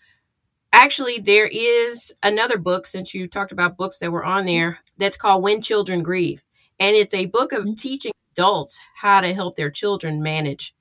[0.71, 5.17] actually there is another book since you talked about books that were on there that's
[5.17, 6.43] called When Children Grieve,
[6.80, 7.78] and it's a book of Mhm.
[7.78, 10.76] teaching adults how to help their children manage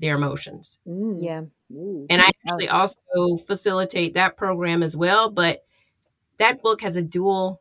[0.00, 0.78] their emotions.
[0.88, 1.18] Mm.
[1.22, 1.42] Yeah.
[1.72, 2.06] Ooh.
[2.10, 2.96] And I actually also
[3.46, 5.64] facilitate that program as well, but
[6.38, 7.60] that book has a dual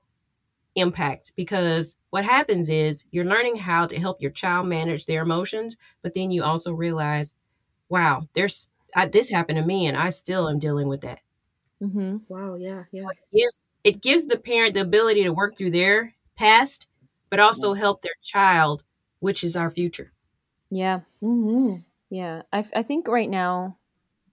[0.76, 5.78] impact because what happens is you're learning how to help your child manage their emotions,
[6.02, 7.34] but then you also realize,
[7.90, 11.20] wow, there's I, this happened to me and I still am dealing with that.
[11.82, 12.56] hmm Wow.
[12.56, 12.84] Yeah.
[12.92, 13.06] Yeah.
[13.34, 16.88] Gives, it gives the parent the ability to work through their past,
[17.30, 18.84] but also help their child,
[19.20, 20.12] which is our future.
[20.72, 21.02] Yeah.
[21.22, 21.76] hmm
[22.10, 22.44] Yeah.
[22.52, 23.78] I, I think right now,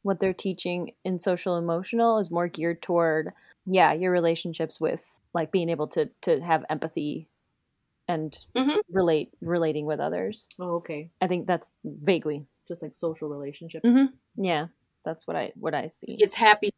[0.02, 3.32] what they're teaching in social emotional is more geared toward,
[3.66, 7.28] yeah, your relationships with like being able to to have empathy
[8.08, 8.78] and Mhm.
[8.90, 10.48] relate relating with others.
[10.60, 11.10] Oh, okay.
[11.20, 12.46] I think that's vaguely.
[12.68, 13.84] Just like social relationships.
[13.84, 14.44] Mm-hmm.
[14.44, 14.68] Yeah,
[15.04, 16.16] that's what I what I see.
[16.20, 16.70] It's happy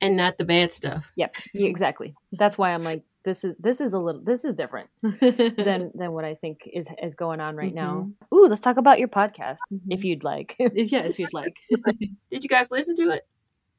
[0.00, 1.12] and not the bad stuff.
[1.16, 1.36] Yep.
[1.54, 2.14] Exactly.
[2.32, 6.12] That's why I'm like, this is this is a little this is different than than
[6.12, 8.10] what I think is is going on right now.
[8.34, 9.58] Ooh, let's talk about your podcast
[9.88, 10.04] if Mhm.
[10.04, 10.56] you'd like.
[10.74, 11.54] yeah, if you'd like.
[12.30, 13.26] Did you guys listen to it?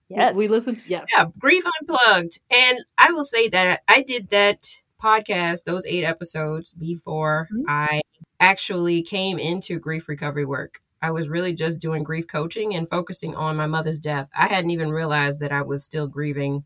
[0.09, 0.79] yes, We listened.
[0.81, 1.05] To, yeah.
[1.15, 2.39] yeah, Grief Unplugged.
[2.51, 7.63] And I will say that I did that podcast, those eight episodes, before Mhm.
[7.67, 8.01] I
[8.39, 10.81] actually came into grief recovery work.
[11.01, 14.29] I was really just doing grief coaching and focusing on my mother's death.
[14.37, 16.63] I hadn't even realized that I was still grieving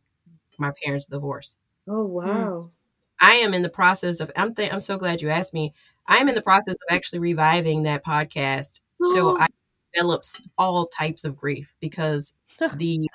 [0.57, 1.55] my parents' divorce.
[1.87, 2.13] Oh hmm.
[2.13, 2.71] wow.
[3.19, 4.31] I am in the process of.
[4.35, 4.53] I'm.
[4.53, 5.73] Th- I'm so glad you asked me.
[6.07, 9.37] I am in the process of actually reviving that podcast, so oh.
[9.39, 9.47] I
[9.93, 12.33] develops all types of grief because
[12.75, 13.07] the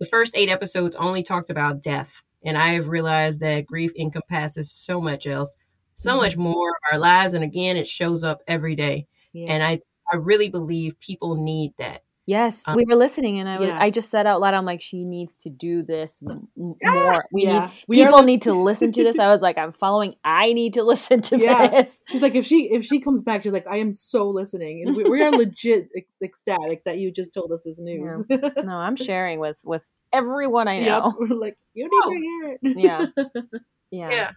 [0.00, 4.72] the first eight episodes only talked about death, and I have realized that grief encompasses
[4.72, 5.50] so much else,
[5.94, 6.20] so mm-hmm.
[6.20, 9.52] much more of our lives, and again, it shows up every day, Yeah.
[9.52, 12.02] and I I really believe people need that.
[12.32, 13.78] Yes, Um, we were listening, and I was, yeah.
[13.80, 17.24] I just said out loud, I'm like, she needs to do this m- m- more.
[17.32, 17.60] We yeah.
[17.66, 19.18] need we people like- need to listen to this.
[19.18, 20.14] I was like, I'm following.
[20.24, 21.68] I need to listen to Yeah.
[21.68, 22.02] this.
[22.08, 24.96] She's like, if she if she comes back, she's like, I am so listening, and
[24.96, 28.24] we, we are legit ec- ecstatic that you just told us this news.
[28.30, 30.86] No, I'm sharing with with everyone I Yep.
[30.86, 31.14] know.
[31.18, 32.10] We're like, you need Oh.
[32.10, 32.78] to hear it.
[32.78, 33.06] Yeah.
[33.90, 34.30] Yeah, Yeah.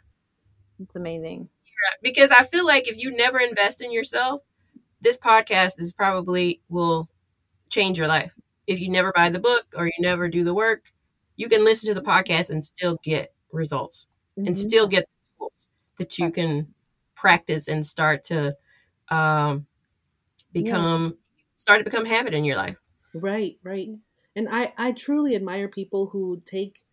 [0.82, 1.48] it's amazing.
[2.04, 4.42] because I feel like if you never invest in yourself,
[5.00, 7.08] this podcast is probably will
[7.70, 8.32] change your life.
[8.68, 10.92] If you never buy the book or you never do the work,
[11.36, 14.08] you can listen to the podcast and still get results
[14.38, 14.58] and Mhm.
[14.58, 16.74] still get the tools that you can
[17.16, 18.56] practice and start to
[19.10, 19.66] um,
[20.52, 21.18] become
[21.56, 22.78] start to become habit in your life.
[23.14, 23.90] Right, right.
[24.36, 26.84] And I I truly admire people who take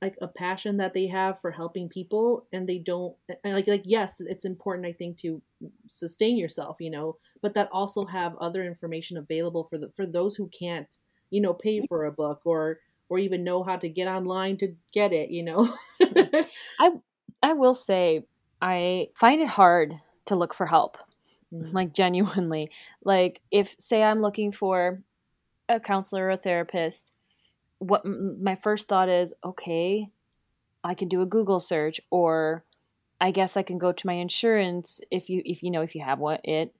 [0.00, 3.82] like a passion that they have for helping people and they don't and like like
[3.84, 5.40] yes, it's important I think to
[5.86, 10.36] sustain yourself, you know, but that also have other information available for the for those
[10.36, 10.96] who can't,
[11.30, 14.74] you know, pay for a book or or even know how to get online to
[14.92, 15.74] get it, you know.
[16.80, 16.92] I
[17.42, 18.26] I will say,
[18.60, 19.94] I find it hard
[20.26, 20.98] to look for help,
[21.52, 21.72] Mm.
[21.74, 22.70] like genuinely.
[23.04, 25.02] Like if say I'm looking for
[25.68, 27.12] a counselor or a therapist,
[27.78, 30.08] what m- my first thought is, okay,
[30.84, 32.64] I can do a Google search or
[33.22, 36.02] I guess I can go to my insurance if you if you know if you
[36.02, 36.76] have what it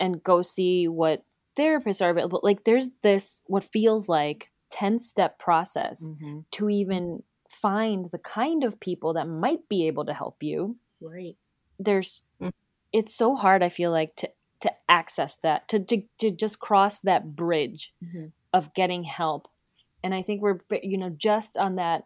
[0.00, 1.24] and go see what
[1.56, 2.40] therapists are available.
[2.42, 6.44] Like there's this what feels like 10 step process Mhm.
[6.52, 11.36] to even find the kind of people that might be able to help you Right.
[11.78, 12.52] there's Mm.
[12.92, 14.28] it's so hard i feel like to
[14.60, 18.32] to access that to to, to just cross that bridge Mhm.
[18.52, 19.46] of getting help
[20.02, 22.04] and i think we're you know just on that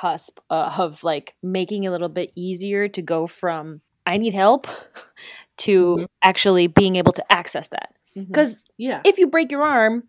[0.00, 4.34] cusp uh, of like making it a little bit easier to go from i need
[4.34, 4.66] help
[5.66, 6.06] to Mhm.
[6.22, 9.00] actually being able to access that because yeah.
[9.04, 10.02] if you break your arm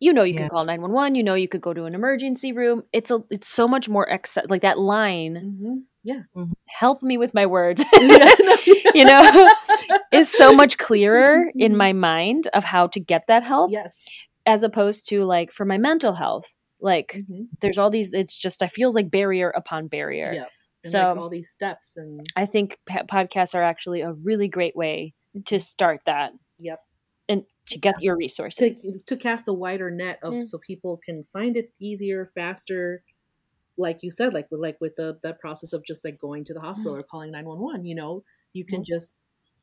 [0.00, 0.40] you know you Yeah.
[0.40, 3.48] can call 911 you know you could go to an emergency room it's a it's
[3.48, 5.34] so much more acce- like that line
[6.36, 6.52] Mhm.
[6.68, 8.56] help me with my words Yeah, no,
[8.98, 9.48] you know
[10.12, 11.76] is so much clearer in Mhm.
[11.84, 13.96] my mind of how to get that help Yes.
[14.46, 16.52] as opposed to like for my mental health
[16.82, 17.48] like Mhm.
[17.60, 20.44] there's all these it's just i feels like barrier upon barrier Yeah.
[20.84, 24.76] And So- like all these steps and i think podcasts are actually a really great
[24.76, 25.14] way
[25.46, 25.60] to mm-hmm.
[25.62, 26.80] start that Yep.
[27.28, 30.44] and to get your resources to cast a wider net of Yeah.
[30.44, 33.04] so people can find it easier, faster.
[33.78, 36.54] Like you said, like with like with the that process of just like going to
[36.54, 36.64] the mm.
[36.64, 37.84] hospital or calling nine one one.
[37.84, 38.86] You know, you can mm.
[38.86, 39.14] just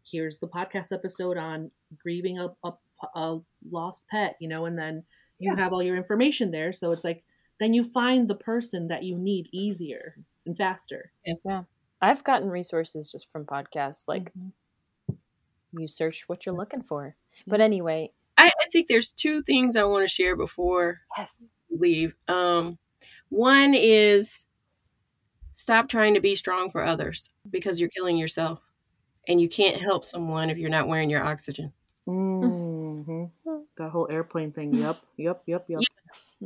[0.09, 2.73] here's the podcast episode on grieving a, a,
[3.15, 3.39] a
[3.69, 4.35] lost pet.
[4.39, 5.03] You know, and then
[5.39, 6.71] you have all your information there.
[6.73, 7.23] So it's like
[7.59, 10.15] then you find the person that you need easier
[10.45, 11.11] and faster.
[11.45, 11.63] yeah
[12.01, 14.51] i've gotten resources just from podcasts like Mhm.
[15.73, 17.15] you search what you're looking for
[17.45, 22.15] but anyway I, I think there's two things I want to share before yes leave.
[22.29, 22.77] Um,
[23.27, 24.45] one is
[25.53, 28.61] stop trying to be strong for others because you're killing yourself,
[29.27, 31.73] and you can't help someone if you're not wearing your oxygen.
[32.07, 33.25] Mm-hmm.
[33.79, 34.73] That whole airplane thing.
[34.75, 34.97] Yep.
[35.17, 35.41] Yep.
[35.47, 35.65] Yep.
[35.69, 35.81] Yep.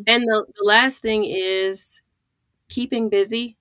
[0.08, 2.00] And the, the last thing is
[2.70, 3.58] keeping busy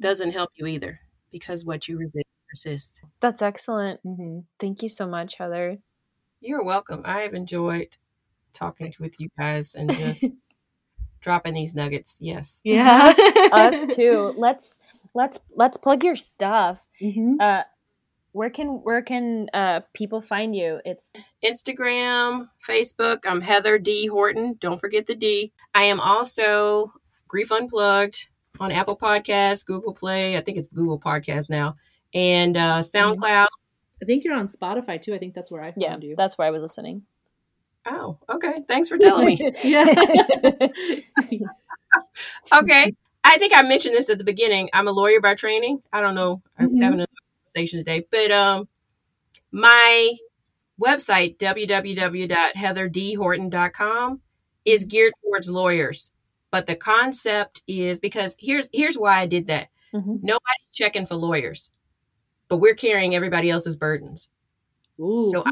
[0.00, 1.00] doesn't help you either
[1.32, 3.00] because what you resist persists.
[3.20, 4.40] that's excellent Mm-hmm.
[4.60, 5.78] thank you so much heather
[6.40, 7.02] You're welcome.
[7.04, 7.96] I have enjoyed
[8.52, 10.24] talking with you guys and just
[11.20, 12.18] dropping these nuggets.
[12.20, 12.60] Yes.
[12.64, 13.18] Yes,
[13.52, 14.34] us too.
[14.36, 14.78] Let's
[15.14, 16.86] let's let's plug your stuff.
[17.00, 17.36] Mm-hmm.
[17.40, 17.62] Uh,
[18.34, 20.80] where can where can uh people find you?
[20.84, 21.12] It's
[21.44, 23.20] Instagram, Facebook.
[23.24, 24.08] I'm Heather D.
[24.08, 24.56] Horton.
[24.60, 25.52] Don't forget the D.
[25.72, 26.92] I am also
[27.28, 28.26] Grief Unplugged
[28.58, 30.36] on Apple Podcasts, Google Play.
[30.36, 31.76] I think it's Google Podcasts now,
[32.12, 33.46] and uh, SoundCloud.
[34.02, 35.14] I think you're on Spotify too.
[35.14, 36.16] I think that's where I found yeah, you.
[36.16, 37.02] that's where I was listening.
[37.86, 38.64] Oh, okay.
[38.66, 39.52] Thanks for telling me.
[39.62, 39.84] yeah.
[42.52, 42.94] okay.
[43.22, 44.70] I think I mentioned this at the beginning.
[44.72, 45.82] I'm a lawyer by training.
[45.92, 46.42] I don't know.
[46.58, 46.82] I was Mhm.
[46.82, 47.06] having a
[47.54, 48.68] conversation today, but um,
[49.52, 50.14] my
[50.80, 54.20] website www.heatherdhorton.com
[54.64, 56.10] is geared towards lawyers.
[56.50, 59.68] But the concept is because here's here's why I did that.
[59.92, 60.20] Mhm.
[60.22, 61.70] Nobody's checking for lawyers,
[62.48, 64.28] but we're carrying everybody else's burdens.
[65.00, 65.28] Ooh.
[65.30, 65.44] So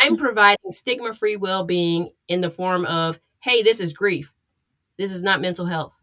[0.00, 4.32] I'm providing stigma free well being in the form of, hey, this is grief.
[4.96, 5.94] This is not mental health.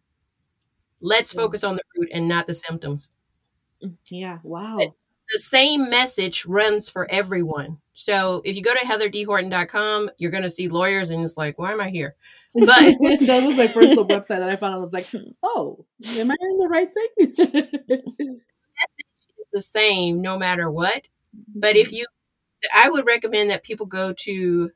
[1.01, 1.41] Let's Yeah.
[1.41, 3.09] focus on the root and not the symptoms.
[4.09, 4.39] yeah.
[4.43, 4.95] Wow.
[5.33, 7.79] The same message runs for everyone.
[7.93, 11.71] So if you go to heatherdhorton.com, you're going to see lawyers and it's like, why
[11.71, 12.15] am I here?
[12.53, 14.75] But that was my first little website that I found.
[14.75, 15.07] I was like,
[15.43, 17.33] oh, am I in the right thing?
[18.19, 19.05] message
[19.39, 21.07] is the same no matter what.
[21.55, 22.05] But if you,
[22.73, 24.71] I would recommend that people go to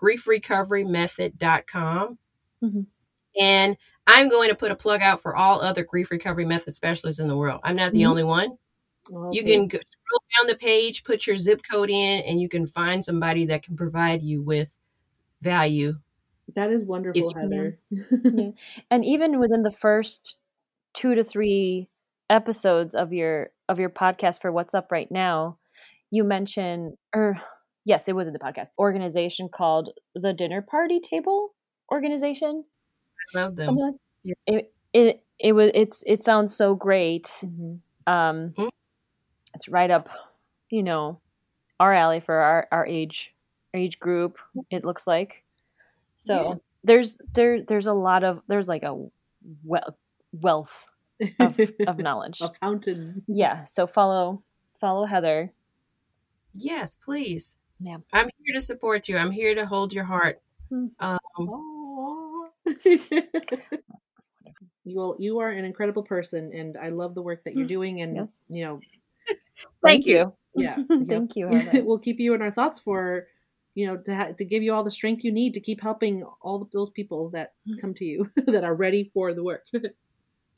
[0.00, 2.18] griefrecoverymethod.com.
[2.62, 2.86] Mhm.
[3.40, 3.76] And
[4.06, 7.28] I'm going to put a plug out for all other grief recovery method specialists in
[7.28, 7.60] the world.
[7.62, 8.08] I'm not the Mhm.
[8.08, 8.58] only one.
[9.32, 12.66] You can go, scroll down the page, put your zip code in, and you can
[12.66, 14.76] find somebody that can provide you with
[15.42, 15.98] value.
[16.54, 17.78] That is wonderful, Heather.
[18.90, 20.36] and even within the first
[20.94, 21.88] two to three
[22.30, 25.56] episodes of your of your podcast for what's up right now
[26.10, 27.40] you mention or
[27.84, 31.54] yes it was in the podcast organization called the dinner party table
[31.90, 32.64] organization
[33.34, 33.64] I love them.
[33.64, 33.94] something like
[34.24, 34.34] Yeah.
[34.46, 37.80] it it it was it's it sounds so great Mhm.
[38.06, 38.68] um Mhm.
[39.58, 40.08] It's right up
[40.70, 41.18] you know
[41.80, 43.34] our alley for our our age
[43.74, 44.38] age group
[44.70, 45.42] it looks like
[46.14, 46.54] so Yeah.
[46.84, 48.94] there's there there's a lot of there's like a
[49.64, 49.96] well
[50.32, 50.86] wealth
[51.40, 53.24] of, of knowledge a fountain.
[53.26, 54.42] yeah so follow
[54.80, 55.52] follow heather
[56.54, 57.56] Yes, please.
[57.78, 57.98] Yeah.
[58.12, 59.16] I'm here to support you.
[59.18, 60.40] I'm here to hold your heart.
[60.70, 60.86] Hmm.
[60.98, 61.18] Um,
[64.84, 67.68] you will, you are an incredible person, and I love the work that you're Mm,
[67.68, 68.00] doing.
[68.02, 68.40] And yes.
[68.48, 68.80] you know,
[69.84, 70.34] Thank you.
[70.54, 70.76] Yeah.
[71.06, 71.48] Thank you.
[71.52, 71.58] Yeah.
[71.58, 71.84] Heather.
[71.84, 73.28] we'll keep you in our thoughts for,
[73.74, 76.24] you know, to ha- to give you all the strength you need to keep helping
[76.40, 77.78] all those people that mm-hmm.
[77.78, 79.64] come to you that are ready for the work.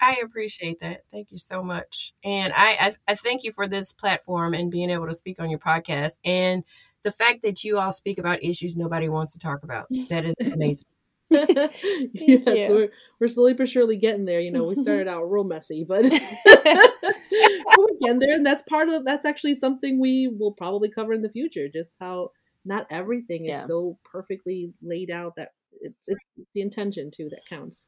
[0.01, 1.03] I appreciate that.
[1.13, 2.15] Thank you so much.
[2.25, 5.51] And I, I, I thank you for this platform and being able to speak on
[5.51, 6.65] your podcast and
[7.03, 9.87] the fact that you all speak about issues nobody wants to talk about.
[10.09, 10.87] That is amazing.
[12.13, 12.89] yes, we're
[13.21, 14.41] we're slowly but surely getting there.
[14.41, 19.05] You know, we started out real messy, but we're getting there, and that's part of
[19.05, 21.69] that's actually something we will probably cover in the future.
[21.69, 22.31] Just how
[22.65, 23.63] not everything Yeah.
[23.63, 25.51] is so perfectly laid out that
[25.81, 27.87] it's it's, it's the intention too that counts.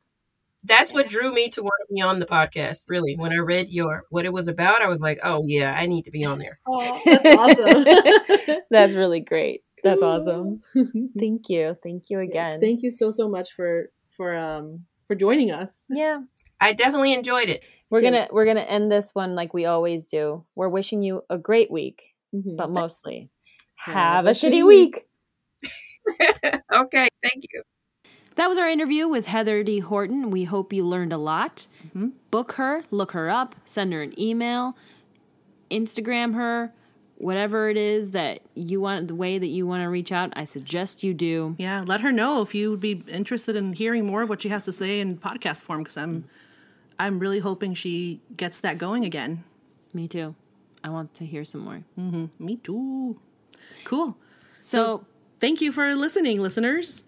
[0.64, 2.82] That's what drew me to want to be on the podcast.
[2.86, 5.86] Really, when I read your what it was about, I was like, "Oh yeah, I
[5.86, 8.62] need to be on there." Oh, that's awesome.
[8.70, 9.62] That's really great.
[9.82, 10.62] That's awesome.
[11.18, 11.76] Thank you.
[11.82, 12.60] Thank you Yes, again.
[12.60, 15.84] thank you so so much for for um for joining us.
[15.90, 16.18] yeah.
[16.60, 17.64] I definitely enjoyed it.
[17.90, 18.12] We're Good.
[18.12, 20.44] gonna we're gonna end this one like we always do.
[20.54, 22.56] We're wishing you a great week, Mhm.
[22.56, 23.30] but mostly
[23.74, 25.06] Have have, a a shitty shitty week.
[26.72, 27.62] okay, thank you.
[28.36, 29.80] That was our interview with Heather D.
[29.80, 30.30] Horton.
[30.30, 31.66] We hope you learned a lot.
[31.94, 32.12] Mhm.
[32.30, 34.76] Book her, look her up, send her an email,
[35.70, 36.72] Instagram her,
[37.22, 40.32] whatever it is that you want, the way that you want to reach out.
[40.34, 41.54] I suggest you do.
[41.58, 44.48] Yeah, let her know if you would be interested in hearing more of what she
[44.48, 46.24] has to say in podcast form because I'm
[46.98, 49.44] I'm really hoping she gets that going again.
[49.92, 50.34] Me too.
[50.84, 51.82] I want to hear some more.
[51.98, 53.20] Mm-hmm, me too.
[53.84, 54.16] Cool.
[54.58, 55.04] So,
[55.42, 57.02] Thank you for listening, listeners.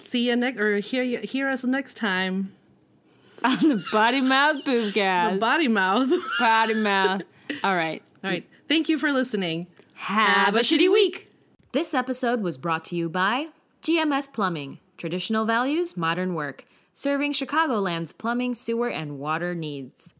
[0.00, 2.54] See you next or hear you, hear us next time.
[3.44, 5.34] on the Body Mouth Boomcast.
[5.34, 6.08] The body mouth.
[6.38, 7.20] body Mouth.
[7.62, 8.02] All right.
[8.22, 8.48] All right.
[8.66, 9.66] Thank you for listening.
[9.94, 11.30] Have a shitty week.
[11.72, 13.48] This episode was brought to you by
[13.82, 20.14] GMS Plumbing, traditional values, modern work, serving Chicagoland's plumbing, sewer, and water needs.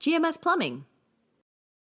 [0.00, 0.86] GMS Plumbing.